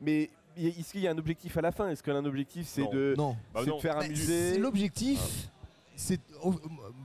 [0.00, 1.88] Mais est-ce qu'il y a un objectif à la fin?
[1.88, 2.90] Est-ce qu'un objectif c'est Non.
[2.90, 3.36] de, Non.
[3.54, 3.78] Bah de non.
[3.80, 4.52] faire Bah, amuser?
[4.54, 5.20] c'est L'objectif,
[5.96, 6.20] c'est.
[6.42, 6.54] oh,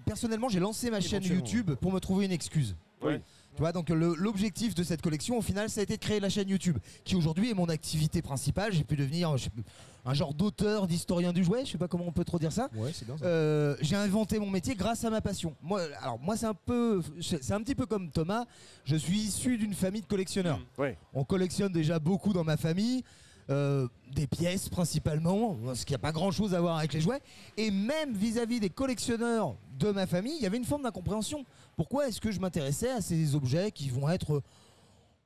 [0.05, 1.23] personnellement, j'ai lancé ma chaîne.
[1.23, 2.75] YouTube pour me trouver une excuse.
[3.01, 3.13] Oui.
[3.57, 6.29] Tu vois, donc l'objectif de cette collection, au final, ça a été de créer la
[6.29, 8.71] chaîne YouTube, qui aujourd'hui est mon activité principale.
[8.71, 9.63] J'ai pu devenir je sais plus,
[10.05, 12.69] un genre d'auteur, d'historien du jouet, je sais pas comment on peut trop dire ça.
[12.75, 13.25] Ouais, c'est bien ça.
[13.25, 15.55] Euh, j'ai inventé mon métier grâce à ma passion.
[15.63, 18.45] Moi, alors moi, c'est un peu, c'est un petit peu comme Thomas.
[18.85, 20.59] Je suis issu d'une famille de collectionneurs.
[20.59, 20.81] Mm.
[20.81, 20.97] Ouais.
[21.15, 23.03] On collectionne déjà beaucoup dans ma famille.
[23.49, 27.01] Euh, des pièces principalement, parce qu'il n'y a pas grand chose à voir avec les
[27.01, 27.21] jouets.
[27.55, 31.45] Et même vis-à-vis des collectionneurs de ma famille, il y avait une forme d'incompréhension.
[31.75, 34.41] Pourquoi est-ce que je m'intéressais à ces objets qui vont être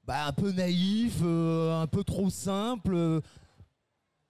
[0.05, 3.21] bah, un peu naïfs, euh, un peu trop simples euh,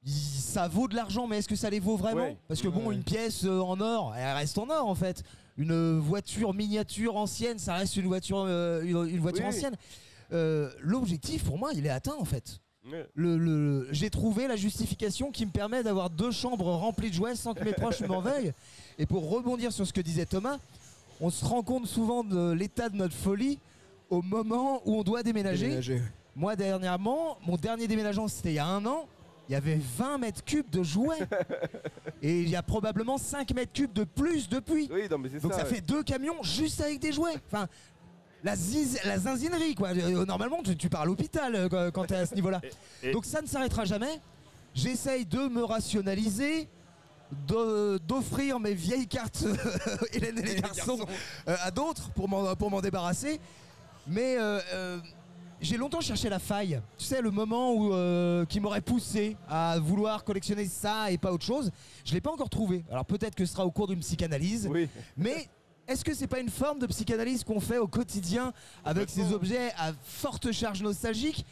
[0.04, 2.38] ça vaut de l'argent, mais est-ce que ça les vaut vraiment Ouais.
[2.48, 2.96] Parce que bon, Ouais.
[2.96, 5.24] une pièce euh, en or, elle reste en or en fait.
[5.58, 9.50] Une euh, voiture miniature ancienne, ça reste une voiture, euh, une, une voiture Oui.
[9.56, 9.76] ancienne.
[10.34, 12.60] Euh, L'objectif pour moi, il est atteint en fait.
[12.90, 13.06] Ouais.
[13.14, 17.36] Le, le- J'ai trouvé la justification qui me permet d'avoir deux chambres remplies de jouets
[17.36, 18.54] sans que mes proches m'en veuillent.
[18.98, 20.58] Et pour rebondir sur ce que disait Thomas,
[21.20, 23.60] on se rend compte souvent de l'état de notre folie
[24.10, 25.66] au moment où on doit déménager.
[25.66, 26.02] Déménager.
[26.36, 29.08] Moi, dernièrement, mon dernier déménagement, c'était il y a un an.
[29.50, 31.20] Il y avait 20 mètres cubes de jouets.
[32.22, 34.90] Et il y a probablement 5 mètres cubes de plus depuis.
[34.92, 35.60] Oui, non, mais c'est Donc ça.
[35.60, 35.70] ça ouais.
[35.76, 37.36] fait deux camions juste avec des jouets.
[37.52, 37.68] Enfin,
[38.44, 39.90] la, ziz- la zinzinerie, quoi.
[39.90, 42.62] Euh, Normalement, tu, tu pars à l'hôpital euh, quand- quand t'es à ce niveau-là.
[43.14, 44.20] Donc ça ne s'arrêtera jamais.
[44.74, 46.68] J'essaye de me rationaliser,
[47.48, 49.44] d'offrir mes vieilles cartes
[50.14, 51.00] Hélène et les garçons
[51.48, 53.40] euh, à d'autres pour m'en pour m'en débarrasser.
[54.08, 54.98] Mais euh, euh,
[55.62, 56.82] j'ai longtemps cherché la faille.
[56.98, 61.32] Tu sais, le moment où, euh, qui m'aurait poussé à vouloir collectionner ça et pas
[61.32, 61.72] autre chose.
[62.04, 62.84] Je l'ai pas encore trouvé.
[62.92, 64.68] Alors peut-être que ce sera au cours d'une psychanalyse.
[64.72, 64.90] Oui.
[65.18, 65.48] Mais
[65.88, 68.54] est-ce que c'est pas une forme de psychanalyse qu'on fait au quotidien
[68.86, 71.46] avec ces objets à forte charge nostalgique?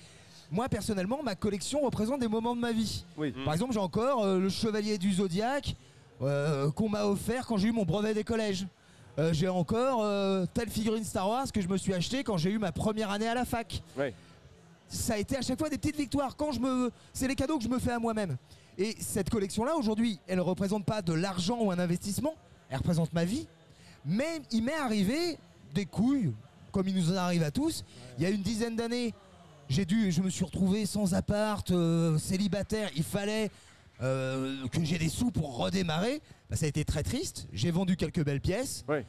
[0.51, 3.05] Moi personnellement, ma collection représente des moments de ma vie.
[3.17, 3.33] Oui.
[3.35, 3.45] Mm.
[3.45, 5.75] Par exemple, j'ai encore euh, le chevalier du zodiaque
[6.21, 8.65] euh, qu'on m'a offert quand j'ai eu mon brevet des collèges.
[9.17, 12.51] Euh, j'ai encore euh, telle figurine Star Wars que je me suis acheté quand j'ai
[12.51, 13.81] eu ma première année à la fac.
[13.97, 14.13] Ouais.
[14.87, 16.35] Ça a été à chaque fois des petites victoires.
[16.35, 18.37] Quand je me, c'est les cadeaux que je me fais à moi-même.
[18.77, 22.33] Et cette collection-là, aujourd'hui, elle ne représente pas de l'argent ou un investissement.
[22.69, 23.47] Elle représente ma vie.
[24.05, 25.37] Mais il m'est arrivé
[25.73, 26.33] des couilles,
[26.71, 27.83] comme il nous en arrive à tous.
[28.17, 29.13] Il y a une dizaine d'années,
[29.69, 32.89] j'ai dû, je me suis retrouvé sans appart, euh, célibataire.
[32.95, 33.51] Il fallait
[34.01, 36.21] euh, que j'ai des sous pour redémarrer.
[36.49, 37.47] Bah, ça a été très triste.
[37.53, 38.83] J'ai vendu quelques belles pièces.
[38.87, 39.05] Ouais.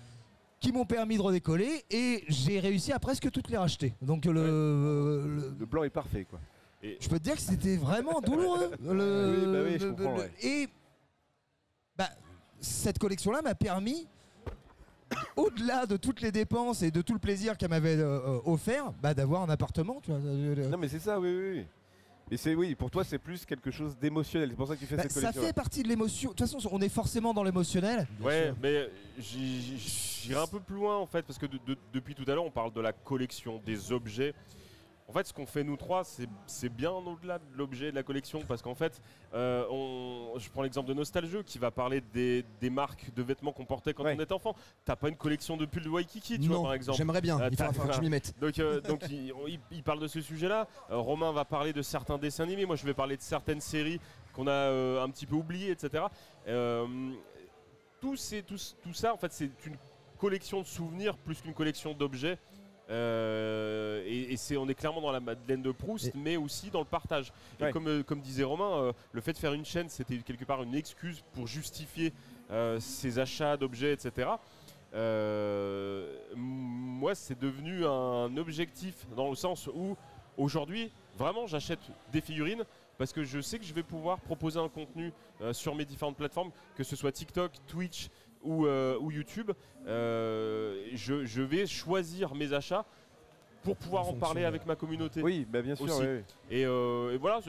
[0.59, 3.95] Qui m'ont permis de redécoller et j'ai réussi à presque toutes les racheter.
[4.03, 6.39] Donc le- le, Le blanc est parfait, quoi.
[6.83, 8.71] Et- je peux te dire que c'était vraiment douloureux.
[8.83, 10.31] Le- Oui, bah oui, je le- comprends, le- ouais.
[10.43, 10.69] Et
[11.97, 12.11] bah,
[12.61, 14.07] cette collection-là m'a permis,
[15.37, 18.93] au-delà de toutes les dépenses et de tout le plaisir qu'elle m'avait euh, euh, offert,
[19.03, 20.01] bah, d'avoir un appartement.
[20.03, 20.21] Tu vois.
[20.21, 21.51] Euh, Non mais c'est ça, oui, oui.
[21.59, 21.67] oui.
[22.33, 24.51] Et c'est oui, pour toi c'est plus quelque chose d'émotionnel.
[24.51, 25.43] C'est pour ça que tu fais Bah, cette ça collection.
[25.43, 26.31] fait partie de l'émotion.
[26.31, 28.07] De toute façon, on est forcément dans l'émotionnel.
[28.21, 32.25] Ouais, mais j'irai un peu plus loin en fait, parce que de- de- depuis tout
[32.31, 34.33] à l'heure, on parle de la collection, des objets.
[35.11, 36.05] En fait, ce qu'on fait nous trois,
[36.47, 39.03] c'est bien au-delà de l'objet de la collection, parce qu'en fait,
[39.35, 43.51] euh, on- je prends l'exemple de Nostalgeux qui va parler des, des marques de vêtements
[43.51, 44.15] qu'on portait quand Ouais.
[44.17, 44.55] on était enfant.
[44.85, 46.97] T'as pas une collection de pulls de Waikiki, tu vois, par exemple.
[46.97, 47.41] j'aimerais bien.
[47.41, 48.39] Euh, il t'as- faudra, que je m'y mette.
[48.39, 50.69] Donc, euh, donc il, il- il parle de ce sujet-là.
[50.93, 52.65] Euh, Romain va parler de certains dessins animés.
[52.65, 53.99] Moi, je vais parler de certaines séries
[54.33, 56.05] qu'on a euh, un petit peu oubliées, etc.
[56.47, 56.87] Euh,
[58.01, 59.77] tout, ces- tout, tout ça, en fait, c'est une
[60.19, 62.39] collection de souvenirs plus qu'une collection d'objets.
[62.91, 66.81] Euh, et et c'est, on est clairement dans la Madeleine de Proust, mais aussi dans
[66.81, 67.33] le partage.
[67.59, 67.73] Et Ouais.
[67.73, 70.63] comme, euh, comme disait Romain, euh, le fait de faire une chaîne, c'était quelque part
[70.63, 72.13] une excuse pour justifier
[72.51, 74.29] euh, ses achats d'objets, etc.
[76.37, 79.97] Moi, c'est devenu un objectif dans le sens où
[80.37, 81.81] aujourd'hui, vraiment, j'achète
[82.13, 82.65] des figurines
[82.99, 86.17] parce que je sais que je vais pouvoir proposer un contenu euh, sur mes différentes
[86.19, 88.09] plateformes, que ce soit TikTok, Twitch
[88.43, 89.51] ou, euh, ou YouTube.
[89.87, 92.85] Euh, je, je vais choisir mes achats
[93.63, 95.23] pour pouvoir En parler avec ma communauté.
[95.23, 95.85] Oui, bah bien sûr.
[95.85, 96.01] Aussi.
[96.01, 96.23] oui, oui.
[96.51, 97.41] Et, euh, et voilà,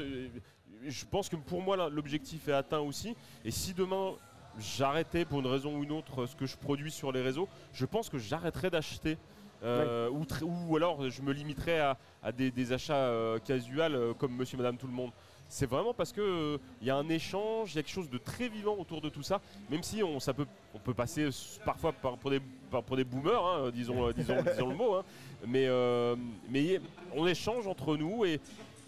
[0.86, 3.16] je pense que pour moi, l'objectif est atteint aussi.
[3.46, 4.14] Et si demain,
[4.60, 7.86] j'arrêtais pour une raison ou une autre ce que je produis sur les réseaux, je
[7.86, 9.18] pense que j'arrêterais d'acheter.
[9.64, 14.36] euh, ou, alors je me limiterais à, à des, des achats euh, casuals euh, comme
[14.36, 15.12] monsieur, madame, tout le monde.
[15.54, 18.18] C'est vraiment parce que il y a un échange, il y a quelque chose de
[18.18, 21.60] très vivant autour de tout ça, même si on, ça peut, on peut passer s-
[21.66, 22.40] parfois par- pour, des,
[22.72, 25.04] par- pour des boomers, hein, disons, euh, disons, disons le mot, hein.
[25.46, 26.16] mais, euh,
[26.50, 26.80] mais
[27.14, 28.40] on échange entre nous et,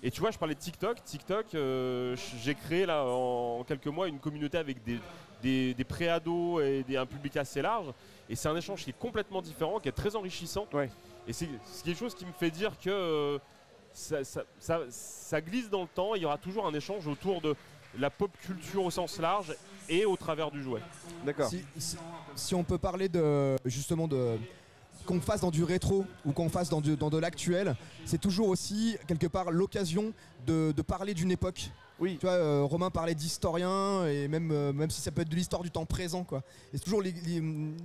[0.02, 1.04] et tu vois, je parlais de TikTok.
[1.04, 5.00] TikTok, euh, j'ai créé là en quelques mois une communauté avec des,
[5.42, 7.88] des, des pré-ados et des- un public assez large.
[8.30, 10.66] Et c'est un échange qui est complètement différent, qui est très enrichissant.
[10.72, 10.90] Ouais.
[11.28, 11.50] Et c'est
[11.84, 13.38] quelque chose qui me fait dire que euh,
[13.94, 16.16] ça, ça- ça- ça glisse dans le temps.
[16.16, 17.56] Il y aura toujours un échange autour de
[18.00, 19.56] la pop culture au sens large
[19.88, 20.82] et au travers du jouet.
[21.26, 21.48] D'accord.
[21.50, 21.98] Si, si-
[22.36, 24.38] si on peut parler de justement de
[25.06, 27.76] qu'on fasse dans du rétro ou qu'on fasse dans, du- dans de l'actuel,
[28.06, 30.14] c'est toujours aussi quelque part l'occasion
[30.48, 31.70] de, de parler d'une époque.
[32.00, 32.18] Oui.
[32.20, 35.36] Tu vois, euh, Romain parlait d'historien et même, euh, même si ça peut être de
[35.36, 36.40] l'histoire du temps présent, quoi.
[36.74, 37.14] Et c'est toujours li-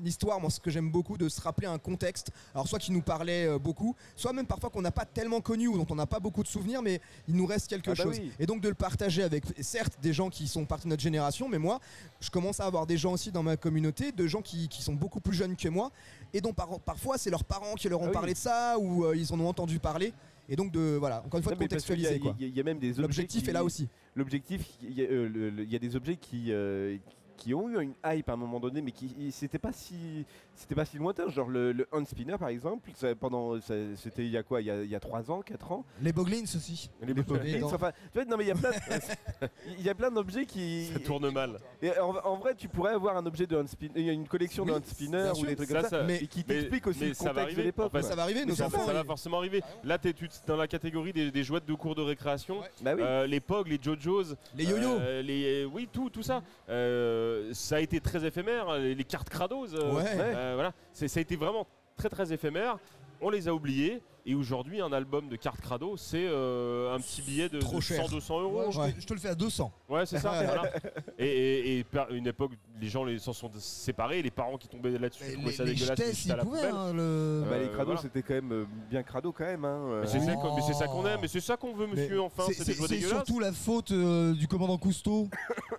[0.03, 2.31] l'histoire, moi, ce que j'aime beaucoup, de se rappeler un contexte.
[2.55, 5.69] Alors, soit qui nous parlait euh, beaucoup, soit même parfois qu'on n'a pas tellement connu
[5.69, 8.03] ou dont on n'a pas beaucoup de souvenirs, mais il nous reste quelque Ah bah
[8.05, 8.19] chose.
[8.19, 8.33] oui.
[8.39, 11.49] Et donc de le partager avec, certes, des gens qui sont partie de notre génération,
[11.49, 11.79] mais moi,
[12.21, 14.95] je commence à avoir des gens aussi dans ma communauté, de gens qui, qui sont
[14.95, 15.91] beaucoup plus jeunes que moi,
[16.33, 18.13] et dont par- parfois c'est leurs parents qui leur ont Ah oui.
[18.15, 20.13] parlé de ça ou ils en ont entendu parler.
[20.49, 22.35] Et donc de voilà, encore une fois Non, de contextualiser quoi.
[22.39, 22.95] Il y, a- il y a même des.
[22.95, 23.89] L'objectif est là aussi.
[24.15, 26.97] L'objectif, il y, a, euh, y a des objets qui, euh,
[27.39, 30.75] qui ont eu une hype à un moment donné, mais qui c'était pas si c'était
[30.75, 31.29] pas si lointain.
[31.31, 34.61] Genre le, le hand spinner par exemple, ça- pendant ça- c'était il y a quoi
[34.61, 35.85] Il y a, il y a 3 ans, 4 ans.
[36.03, 36.91] Les Boglins aussi.
[37.01, 37.63] Les Boglins.
[37.63, 38.71] Enfin, tu vois, non mais il y a plein,
[39.79, 40.91] il y a plein d'objets qui.
[40.93, 41.59] Ça tourne mal.
[41.81, 44.13] Et en, en vrai, tu pourrais avoir un objet de hand spinner, il y a
[44.13, 46.43] une collection Oui, de hand spinner ou des trucs Ça, comme ça, mais- et qui
[46.45, 47.63] t'explique aussi mais le ça va contexte arriver.
[47.63, 47.87] de l'époque.
[47.87, 48.09] En fait, quoi.
[48.09, 48.85] Ça va arriver, nos ça, enfants.
[48.85, 49.63] ça va forcément arriver.
[49.85, 50.15] Là, tu es
[50.47, 52.61] dans la catégorie des, des jouets de cours de récréation.
[52.61, 52.67] Ouais.
[52.83, 53.03] Bah oui.
[53.05, 54.89] Euh, les POG, les JoJo's, Les yo-yo.
[54.99, 56.43] euh, les, oui, tout, tout ça.
[56.69, 58.79] Euh, ça a été très éphémère.
[58.79, 60.05] Les, les cartes Kratos, euh, Ouais.
[60.17, 62.79] euh, voilà, ça a été vraiment très très éphémère.
[63.21, 64.03] On les a oubliés.
[64.31, 67.81] Et aujourd'hui, un album de cartes Crado, c'est euh, un petit billet de, Trop de
[67.81, 68.05] cher.
[68.05, 68.59] 100-200 euros.
[68.67, 68.93] Ouais, je, Ouais.
[68.93, 69.73] te, je te le fais à 200.
[69.89, 70.33] Ouais, c'est ça.
[70.45, 70.71] Voilà.
[71.19, 74.21] Et, et, et par une époque, les gens les- s'en sont séparés.
[74.21, 75.99] Les parents qui tombaient là-dessus Les, trouvaient ça les dégueulasse.
[75.99, 76.61] jetés, à la pouvaient.
[76.67, 78.01] hein, le- Euh, Bah, les crados, voilà.
[78.03, 79.65] c'était quand même euh, bien crado quand même.
[79.65, 79.79] Hein.
[79.89, 80.01] euh.
[80.03, 80.41] Mais c'est ça Oh.
[80.43, 82.21] qu'on- ça qu'on aime, mais c'est ça qu'on veut, monsieur.
[82.21, 85.29] enfin, C'est- surtout la faute euh, du commandant Cousteau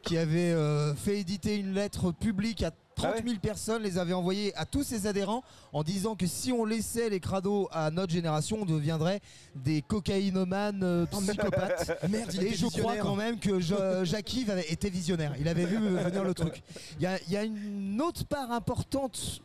[0.01, 4.55] qui avait euh, fait éditer une lettre publique à 30 000 personnes, les avait envoyées
[4.55, 8.59] à tous ses adhérents en disant que si on laissait les crados à notre génération,
[8.61, 9.21] on deviendrait
[9.55, 11.91] des cocaïnomanes euh, psychopathes.
[12.09, 13.03] Merde, il Et était je crois visionnaire.
[13.03, 15.33] quand même que Jo- Jacques-Yves avait été visionnaire.
[15.39, 16.61] Il avait vu venir le truc.
[16.97, 19.41] Il y a, il y a une autre part importante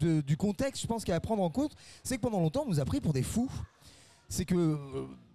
[0.00, 2.40] de- du contexte, je pense, qu'il y a à prendre en compte, c'est que pendant
[2.40, 3.50] longtemps, on nous a pris pour des fous.
[4.28, 4.76] C'est que euh,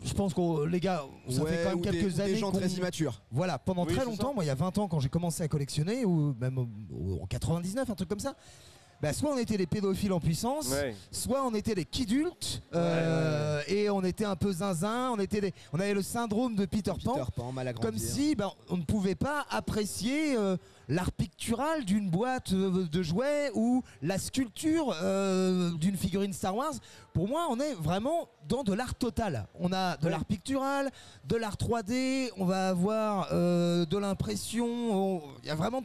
[0.03, 2.37] je pense que les gars, ça Ouais, fait quand même des- quelques ou années Des
[2.39, 3.21] gens très immatures.
[3.31, 4.33] voilà, pendant Oui, très longtemps, ça.
[4.33, 7.25] moi il y a 20 ans quand j'ai commencé à collectionner, ou même au- en
[7.27, 8.35] 99, un truc comme ça,
[9.01, 10.95] bah, soit on était les pédophiles en puissance, Ouais.
[11.11, 15.53] soit on était les kidultes, euh, et on était un peu zinzin, on, était des-
[15.73, 17.99] on avait le syndrome de Peter Pan, Peter Pan, mal à comme grandir.
[18.09, 20.55] si ben, on ne pouvait pas apprécier euh,
[20.87, 26.73] l'art pictural d'une boîte euh, de jouets ou la sculpture euh, d'une figurine Star Wars.
[27.13, 29.47] Pour moi, on est vraiment dans de l'art total.
[29.59, 30.11] On a de Ouais.
[30.11, 30.91] l'art pictural,
[31.27, 35.81] de l'art 3D, on va avoir euh, de l'impression, on- il y a vraiment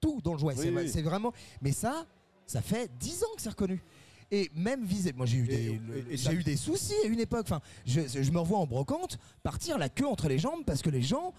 [0.00, 0.54] partout dans le jouet.
[0.56, 0.88] Oui, c'est, oui.
[0.88, 1.32] c'est vraiment.
[1.60, 2.04] Mais ça,
[2.46, 3.82] ça fait 10 ans que c'est reconnu.
[4.30, 5.80] Et même visé, moi j'ai eu, des,
[6.16, 7.42] j'ai eu soucis à une époque.
[7.44, 10.90] Enfin, je, je me revois en brocante partir la queue entre les jambes parce que
[10.90, 11.32] les gens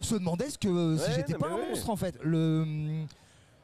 [0.00, 1.68] se demandaient ce que si Ouais, j'étais non, pas mais un ouais.
[1.70, 2.18] monstre en fait.
[2.22, 3.04] Le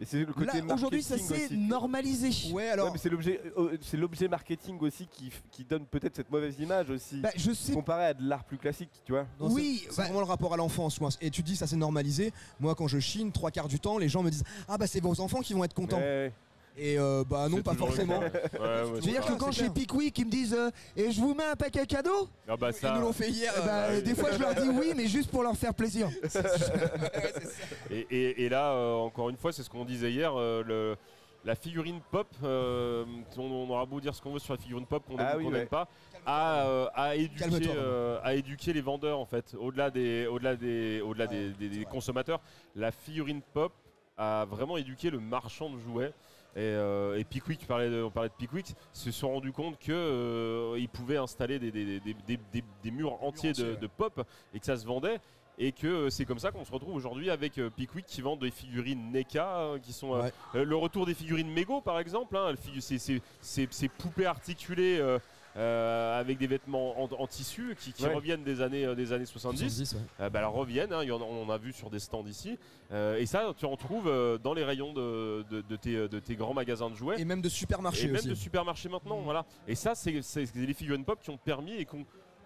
[0.02, 1.56] Et c'est le côté là aujourd'hui ça marketing s'est aussi.
[1.58, 2.28] normalisé.
[2.48, 2.92] Ouais, Ouais, alors.
[2.92, 6.58] mais c'est l'objet, euh, c'est l'objet marketing aussi qui, f- qui donne peut-être cette mauvaise
[6.58, 9.26] image aussi, Bah, je sais comparé à de l'art plus classique, tu vois.
[9.38, 11.00] non, oui, c'est- c'est bah- vraiment le rapport à l'enfance.
[11.00, 11.10] moi.
[11.20, 12.32] Et tu dis ça c'est normalisé.
[12.58, 15.00] Moi quand je chine, trois quarts du temps, les gens me disent ah bah c'est
[15.00, 15.98] vos enfants qui vont être contents.
[15.98, 16.32] Ouais,
[16.76, 18.18] Et euh, bah non pas forcément.
[18.18, 18.32] ouais.
[18.32, 19.34] Ouais, ouais, Je veux c'est dire vrai.
[19.34, 19.68] que quand chez.
[19.68, 22.88] Pickwick ils me disent euh, et je vous mets un paquet cadeau, Ah bah Ils
[22.94, 23.52] nous l'ont fait hier.
[23.56, 24.02] eh euh, bah, ouais.
[24.02, 26.08] des fois je leur dis oui mais juste pour leur faire plaisir.
[26.28, 26.40] ça.
[27.90, 30.96] Et, et- et là, euh, encore une fois, c'est ce qu'on disait hier, euh, le-
[31.44, 33.04] la figurine pop, euh,
[33.36, 35.38] on, on aura beau dire ce qu'on veut sur la figurine pop, qu'on Ah ou
[35.38, 35.58] oui, qu'on ouais.
[35.58, 35.88] n'aime pas,
[36.24, 41.00] à, euh, à éduquer, euh, à éduquer les vendeurs en fait, au-delà des, au-delà des,
[41.00, 42.40] au-delà des, des- des consommateurs.
[42.76, 43.72] La figurine pop
[44.16, 46.12] a vraiment éduqué le marchand de jouets.
[46.54, 51.16] Et, euh, et Pickwick, de- on parlait de Pickwick, se sont rendus compte qu'ils pouvaient
[51.16, 53.76] installer des, des- des- des- des- des murs entiers de, entiers, ouais.
[53.80, 55.18] de pop et que ça se vendait.
[55.58, 58.36] Et que euh, c'est comme ça qu'on se retrouve aujourd'hui avec euh, Pickwick qui vend
[58.36, 60.32] des figurines NECA euh, qui sont euh, Ouais.
[60.54, 62.54] euh, le retour des figurines Mego par exemple, hein,
[63.40, 64.98] ces poupées articulées
[65.56, 68.14] euh, avec des vêtements en, en tissu qui, qui Ouais.
[68.14, 69.58] reviennent des années, euh, des années 70.
[69.58, 70.00] 70, ouais.
[70.20, 72.58] Euh, bah, elles reviennent, hein, y en on en a vu sur des stands ici.
[73.18, 74.10] Et ça, tu en trouves
[74.42, 77.20] dans les rayons de, de- de tes, de tes grands magasins de jouets.
[77.20, 79.46] Et même de Et supermarché même de supermarchés maintenant, voilà.
[79.66, 80.20] Et ça, c'est
[80.54, 82.04] les figurines pop qui ont permis et qui ont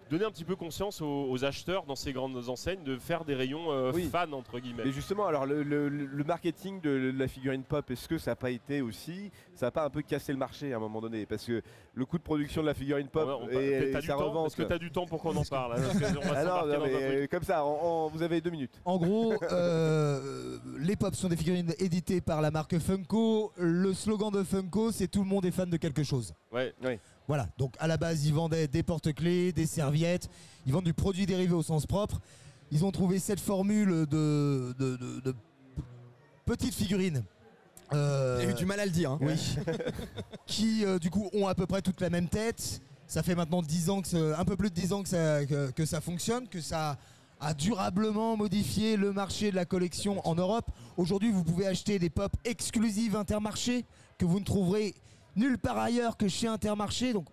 [0.09, 3.35] donné un petit peu conscience aux, aux acheteurs dans ces grandes enseignes de faire des
[3.35, 4.09] rayons euh, Oui.
[4.11, 4.83] fans entre guillemets.
[4.85, 8.35] Mais justement, alors le, le- le marketing de la figurine pop, est-ce que ça n'a
[8.35, 11.25] pas été aussi, ça n'a pas un peu cassé le marché à un moment donné?
[11.25, 11.61] Parce que
[11.93, 14.13] le coût de production de la figurine pop On on- et, t'as et du sa
[14.13, 14.47] temps revente.
[14.47, 16.79] Est-ce que tu as du temps pour qu'on en parle hein, va Ah non, non,
[16.85, 17.63] mais comme ça,
[18.11, 18.79] vous avez deux minutes.
[18.85, 23.51] En gros, euh, les pop sont des figurines éditées par la marque Funko.
[23.57, 26.33] Le slogan de Funko, c'est tout le monde est fan de quelque chose.
[26.51, 26.73] Ouais.
[27.27, 30.29] Voilà, donc à la base, ils vendaient des porte-clés, des serviettes,
[30.65, 32.21] ils vendent du produit dérivé au sens propre.
[32.71, 35.35] Ils ont trouvé cette formule de, de, de- de
[36.45, 37.23] petites figurines.
[37.93, 39.11] euh, Il y a eu du mal à le dire.
[39.11, 39.19] hein.
[39.21, 39.35] oui.
[40.45, 42.81] qui euh, du coup ont à peu près toute la même tête.
[43.07, 45.71] Ça fait maintenant 10 ans que un peu plus de 10 ans que ça, que,
[45.71, 46.97] que ça fonctionne, que ça
[47.39, 50.69] a durablement modifié le marché de la collection en Europe.
[50.97, 53.85] Aujourd'hui, vous pouvez acheter des pop exclusives Intermarché
[54.17, 54.95] que vous ne trouverez
[55.37, 57.13] nulle part ailleurs que chez Intermarché.
[57.13, 57.27] Donc,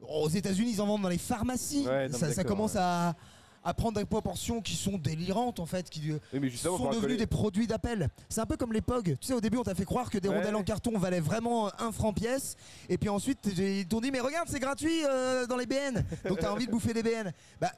[0.00, 1.86] aux États-Unis, ils en vendent dans les pharmacies.
[1.86, 2.80] Ouais, non, mais ça, commence ouais.
[2.80, 3.14] à,
[3.62, 7.18] à prendre des proportions qui sont délirantes en fait, qui, Oui, mais justement, sont collègue-
[7.18, 8.08] des produits d'appel.
[8.30, 9.18] C'est un peu comme les POG.
[9.20, 10.36] Tu sais, au début, on t'a fait croire que des Ouais.
[10.36, 12.56] rondelles en carton valaient vraiment un franc pièce.
[12.88, 16.02] Et puis ensuite, ils t'ont dit, mais regarde, c'est gratuit euh, dans les BN.
[16.26, 17.32] Donc t'as envie de bouffer des BN.
[17.60, 17.70] Bah,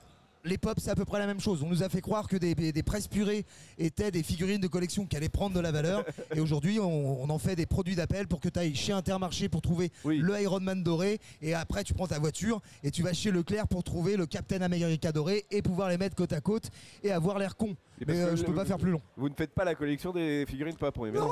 [0.44, 1.62] les pop, c'est à peu près la même chose.
[1.62, 3.44] On nous a fait croire que des, des presses purées
[3.78, 6.04] étaient des figurines de collection qui allaient prendre de la valeur.
[6.34, 9.48] Et aujourd'hui, on, on en fait des produits d'appel pour que tu ailles chez Intermarché
[9.48, 10.18] pour trouver Oui.
[10.18, 11.20] le Iron Man doré.
[11.40, 14.60] Et après, tu prends ta voiture et tu vas chez Leclerc pour trouver le Captain
[14.62, 16.70] America doré et pouvoir les mettre côte à côte
[17.04, 17.76] et avoir l'air con.
[18.06, 19.00] Mais euh, je peux pas faire plus long.
[19.16, 21.10] Vous ne faites pas la collection des figurines pop, oui.
[21.12, 21.30] mais non.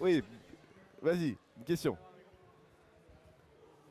[0.00, 0.22] Oui,
[1.02, 1.96] vas-y, une question.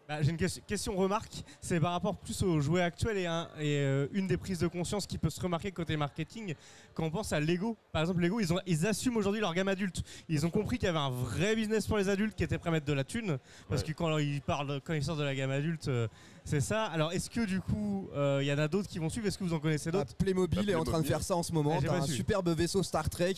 [0.07, 3.49] Bah, J'ai une question, question remarque, c'est par rapport plus aux jouets actuels et, un-
[3.59, 6.55] et, euh, une des prises de conscience qui peut se remarquer côté marketing
[6.93, 7.75] quand on pense à Lego.
[7.91, 10.01] Par exemple, Lego, ils, ont, ils assument aujourd'hui leur gamme adulte.
[10.29, 12.69] Ils ont compris qu'il y avait un vrai business pour les adultes qui était prêt
[12.69, 13.37] à mettre de la thune.
[13.67, 13.87] Parce Ouais.
[13.89, 16.07] que quand ils parlent, quand ils sortent de la gamme adulte, euh,
[16.45, 16.85] c'est ça.
[16.85, 19.27] Alors, est-ce que du coup, euh, il y en a d'autres qui vont suivre?
[19.27, 20.15] Est-ce que vous en connaissez Ah, d'autres?
[20.15, 21.77] Playmobil Bah, est en train de faire ça en ce moment.
[21.85, 22.13] Ah, un su.
[22.13, 23.35] superbe vaisseau Star Trek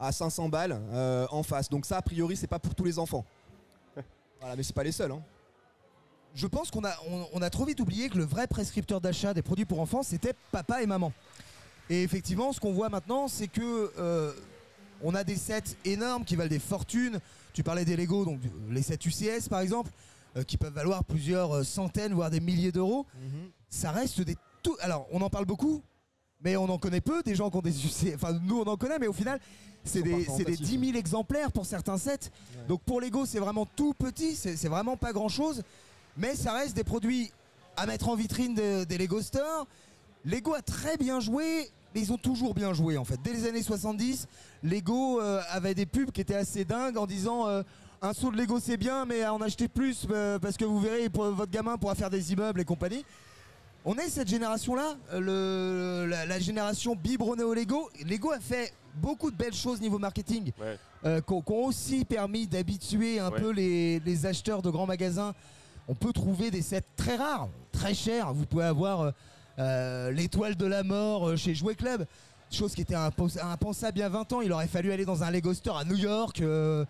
[0.00, 1.68] à 500 balles euh, en face.
[1.68, 3.24] Donc ça, a priori, c'est pas pour tous les enfants.
[4.40, 5.12] Voilà, mais c'est pas les seuls.
[5.12, 5.22] Hein.
[6.34, 9.34] Je pense qu'on a, on, on a trop vite oublié que le vrai prescripteur d'achat
[9.34, 11.12] des produits pour enfants, c'était papa et maman.
[11.88, 14.32] Et effectivement, ce qu'on voit maintenant, c'est que euh,
[15.02, 17.18] on a des sets énormes qui valent des fortunes.
[17.52, 19.90] Tu parlais des Lego, donc euh, les sets UCS par exemple,
[20.36, 23.06] euh, qui peuvent valoir plusieurs centaines, voire des milliers d'euros.
[23.68, 24.76] Ça reste des tout.
[24.80, 25.82] Alors, on en parle beaucoup,
[26.42, 28.14] mais on en connaît peu des gens qui ont des UCS.
[28.14, 29.40] Enfin, nous, on en connaît, mais au final,
[29.84, 30.60] c'est des, c'est des représentatifs.
[30.80, 32.10] 10 000 exemplaires pour certains sets.
[32.56, 32.66] Ouais.
[32.68, 35.62] Donc pour Lego, c'est vraiment tout petit, c'est c'est vraiment pas grand chose.
[36.16, 37.30] Mais ça reste des produits
[37.76, 39.66] à mettre en vitrine de- des Lego Store.
[40.24, 43.18] Lego a très bien joué, mais ils ont toujours bien joué en fait.
[43.22, 44.26] Dès les années 70,
[44.62, 47.62] Lego euh, avait des pubs qui étaient assez dingues en disant euh,
[48.02, 50.78] un saut de Lego c'est bien, mais à en acheter plus euh, parce que vous
[50.80, 53.04] verrez, pour, votre gamin pourra faire des immeubles et compagnie.
[53.86, 57.88] On est cette génération-là, la, la génération biberonné Lego.
[58.06, 61.22] Lego a fait beaucoup de belles choses niveau marketing, Ouais.
[61.26, 63.40] qui ont aussi permis d'habituer un Ouais.
[63.40, 65.32] peu les, les acheteurs de grands magasins.
[65.90, 68.32] On peut trouver des sets très rares, très chers.
[68.32, 69.10] Vous pouvez avoir euh,
[69.58, 72.06] euh, l'étoile de la mort euh, chez Jouet Club.
[72.52, 74.40] chose qui était impensable il y a 20 ans.
[74.40, 76.40] Il aurait fallu aller dans un Lego Store à New York.
[76.42, 76.84] euh,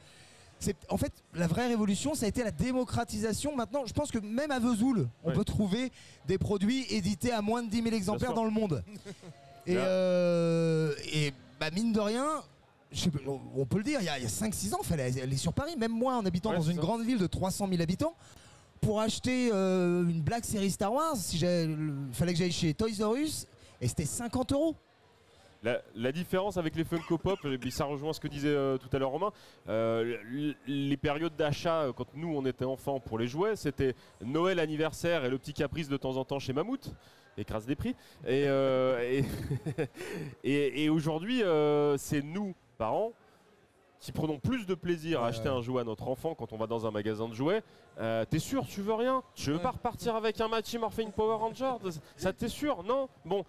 [0.90, 3.56] en fait la vraie révolution, ça a été la démocratisation.
[3.56, 5.90] Maintenant, je pense que même à Vesoul, on peut trouver
[6.28, 8.84] des produits édités à moins de 10 000 exemplaires dans le monde.
[9.66, 10.92] et, euh,
[11.58, 12.26] bah, mine de rien,
[12.92, 13.20] je sais pas,
[13.56, 15.36] on- peut le dire, il y a, il y a 5-6 ans, il fallait aller
[15.38, 16.82] sur Paris, même moi en habitant Ouais, dans une ça.
[16.82, 18.14] grande ville de 300 000 habitants.
[18.80, 23.14] Pour acheter euh, une blague série Star Wars, il fallait que j'aille chez Toys R
[23.14, 23.46] Us
[23.80, 24.74] et c'était 50 euros.
[25.62, 28.88] La, différence avec les Funko Pop, et puis ça rejoint ce que disait euh, tout
[28.94, 29.30] à l'heure Romain,
[29.68, 30.16] euh,
[30.66, 35.28] les périodes d'achat quand nous on était enfants pour les jouets, c'était Noël, anniversaire et
[35.28, 36.94] le petit caprice de temps en temps chez Mammouth,
[37.36, 37.94] écrase des prix.
[38.26, 38.48] Et,
[40.88, 41.42] aujourd'hui,
[41.98, 43.12] c'est nous, parents,
[44.00, 46.66] qui prenons plus de plaisir à acheter un jouet à notre enfant quand on va
[46.66, 47.62] dans un magasin de jouets.
[47.98, 49.22] Euh, t'es sûr, tu veux rien?
[49.34, 51.74] Tu veux pas repartir avec un Mighty Morphin Power Ranger?
[52.16, 52.82] Ça t'es sûr?
[52.82, 53.08] Non?
[53.24, 53.44] Bon.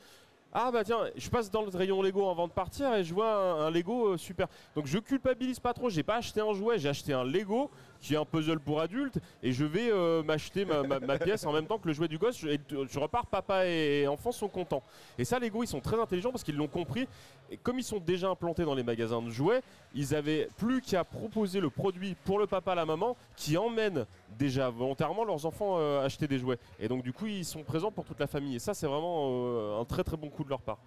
[0.54, 3.34] Ah bah tiens, je passe dans le rayon Lego avant de partir et je vois
[3.34, 4.48] un, un Lego euh, super.
[4.76, 7.72] Donc je culpabilise pas trop, j'ai pas acheté un jouet, j'ai acheté un Lego
[8.02, 11.68] qui est un puzzle pour adultes et je vais euh, m'acheter ma, pièce en même
[11.68, 14.84] temps que le jouet du gosse et tu repars, papa et enfant sont contents.
[15.18, 17.08] Et ça Lego ils sont très intelligents parce qu'ils l'ont compris
[17.52, 19.62] et comme ils sont déjà implantés dans les magasins de jouets,
[19.94, 24.06] ils avaient plus qu'à proposer le produit pour le papa, la maman qui emmène
[24.38, 26.58] déjà volontairement leurs enfants euh, acheter des jouets.
[26.80, 29.28] Et donc du coup ils sont présents pour toute la famille et ça c'est vraiment
[29.30, 30.80] euh, un très très bon coup de leur part.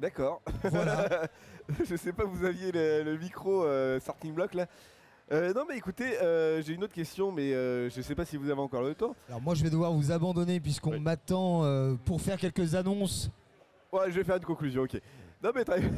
[0.00, 0.40] D'accord.
[0.64, 1.28] Voilà.
[1.88, 4.66] je sais pas, vous aviez le, le micro euh, starting block là.
[5.32, 8.36] Euh, non mais écoutez, euh, j'ai une autre question, mais euh, je sais pas si
[8.36, 9.14] vous avez encore le temps.
[9.28, 11.00] Alors moi je vais devoir vous abandonner puisqu'on Oui.
[11.00, 13.30] m'attend euh, pour faire quelques annonces.
[13.92, 14.98] Ouais, je vais faire une conclusion, ok.
[15.42, 15.90] Non mais très bien.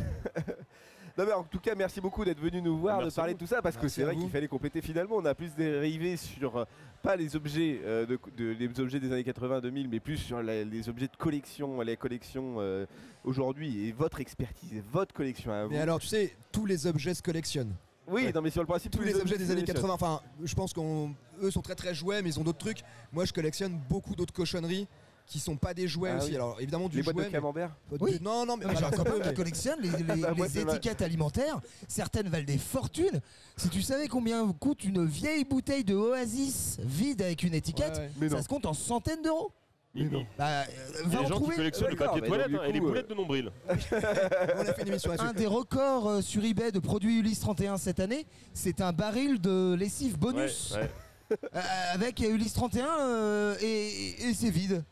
[1.19, 3.35] Non mais en tout cas, merci beaucoup d'être venu nous voir, Merci de parler à
[3.35, 5.17] de tout ça, parce que c'est vrai qu'il fallait compléter finalement.
[5.17, 6.65] On a plus dérivé sur euh,
[7.03, 10.65] pas les objets euh, de, de- les objets des années 80-2000, mais plus sur la-
[10.65, 12.87] les objets de collection, les collections euh,
[13.25, 15.71] aujourd'hui et votre expertise, et votre collection à vous.
[15.73, 17.75] Mais alors, tu sais, tous les objets se collectionnent.
[18.09, 18.33] oui, ouais.
[18.33, 20.73] non mais sur le principe, Tous les objets des années se 80, enfin, je pense
[20.73, 22.83] qu'eux sont très très jouets, mais ils ont d'autres trucs.
[23.13, 24.89] Moi, je collectionne beaucoup d'autres cochonneries
[25.27, 26.31] qui sont pas des jouets Ah aussi.
[26.31, 26.35] oui.
[26.37, 27.25] Alors, évidemment, du Les boîtes jouet.
[27.25, 27.71] de mais- camembert.
[28.01, 28.19] Oui.
[28.21, 31.61] Non, non, mais voilà, copain mais- qui collectionne les, les- Bah, les étiquettes alimentaires.
[31.89, 33.21] Certaines valent des fortunes.
[33.57, 38.29] Si tu savais combien coûte une vieille bouteille de Oasis vide avec une étiquette, Ouais,
[38.29, 39.53] ça se compte en centaines d'euros.
[39.95, 40.25] Mais non.
[40.39, 40.65] Bah, euh,
[41.05, 41.57] Il y va a en des gens qui trouver.
[41.57, 43.51] collectionnent le D'accord, papier toilette du hein, et les boulettes de nombril.
[43.69, 45.13] On a fait une émission.
[45.19, 49.39] Un des records euh, sur eBay de produits Ulysse 31 cette année, c'est un baril
[49.41, 51.39] de lessive bonus Ouais, ouais.
[51.57, 51.61] euh,
[51.93, 54.83] avec Ulysse 31 euh, et, et- et c'est vide.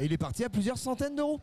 [0.00, 1.40] Et il est parti à plusieurs centaines d'euros.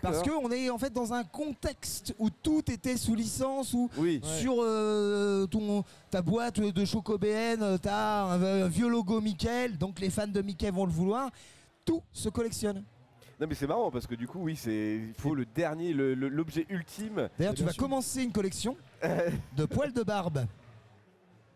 [0.00, 4.20] Parce qu'on est en fait dans un contexte où tout était sous licence, où Oui.
[4.22, 9.70] Sur euh, ton, ta boîte de Choco BN, tu as un, un vieux logo Mickey,
[9.70, 11.30] donc les fans de Mickey vont le vouloir.
[11.84, 12.84] Tout se collectionne.
[13.40, 16.64] Non mais c'est marrant parce que du coup oui c'est il faut le dernier l'objet
[16.68, 17.28] ultime.
[17.36, 17.82] D'ailleurs, tu vas sûr.
[17.82, 18.76] commencer une collection
[19.56, 20.46] de poils de barbe.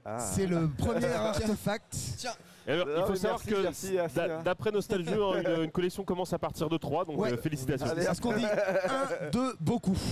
[0.05, 0.18] Ah.
[0.18, 1.97] C'est le premier artefact.
[2.18, 2.33] Tiens,
[2.73, 4.43] alors, Non, il faut savoir merci, que merci, merci, d'a- hein.
[4.45, 7.33] d'après Nostalgie, hein, une, une collection commence à partir de 3, donc Ouais.
[7.33, 7.87] euh, félicitations.
[7.87, 8.45] Allez, C'est ce qu'on dit.
[8.45, 9.97] Un, deux, beaucoup?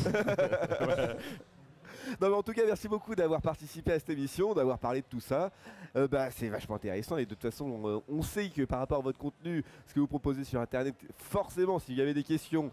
[2.21, 5.07] Non mais en tout cas merci beaucoup d'avoir participé à cette émission, d'avoir parlé de
[5.09, 5.51] tout ça.
[5.97, 8.99] Euh, bah, c'est vachement intéressant et de toute façon on, on sait que par rapport
[8.99, 12.71] à votre contenu, ce que vous proposez sur internet, forcément s'il y avait des questions,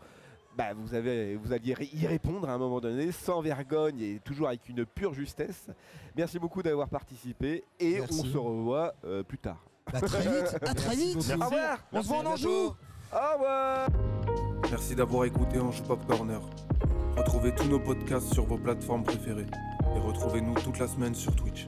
[0.58, 4.20] bah, vous, avez, vous alliez ré- y répondre à un moment donné sans vergogne et
[4.20, 5.68] toujours avec une pure justesse.
[6.16, 8.20] Merci beaucoup d'avoir participé et Merci.
[8.22, 9.64] on se revoit euh, plus tard.
[9.92, 10.56] Bah, très vite.
[10.62, 11.34] À très Merci vite.
[11.40, 12.50] Au revoir On se voit en Anjou.
[12.50, 13.88] Au revoir
[14.70, 16.40] Merci d'avoir écouté Ange Pop Corner.
[17.18, 19.48] Retrouvez tous nos podcasts sur vos plateformes préférées
[19.96, 21.68] et retrouvez-nous toute la semaine sur Twitch.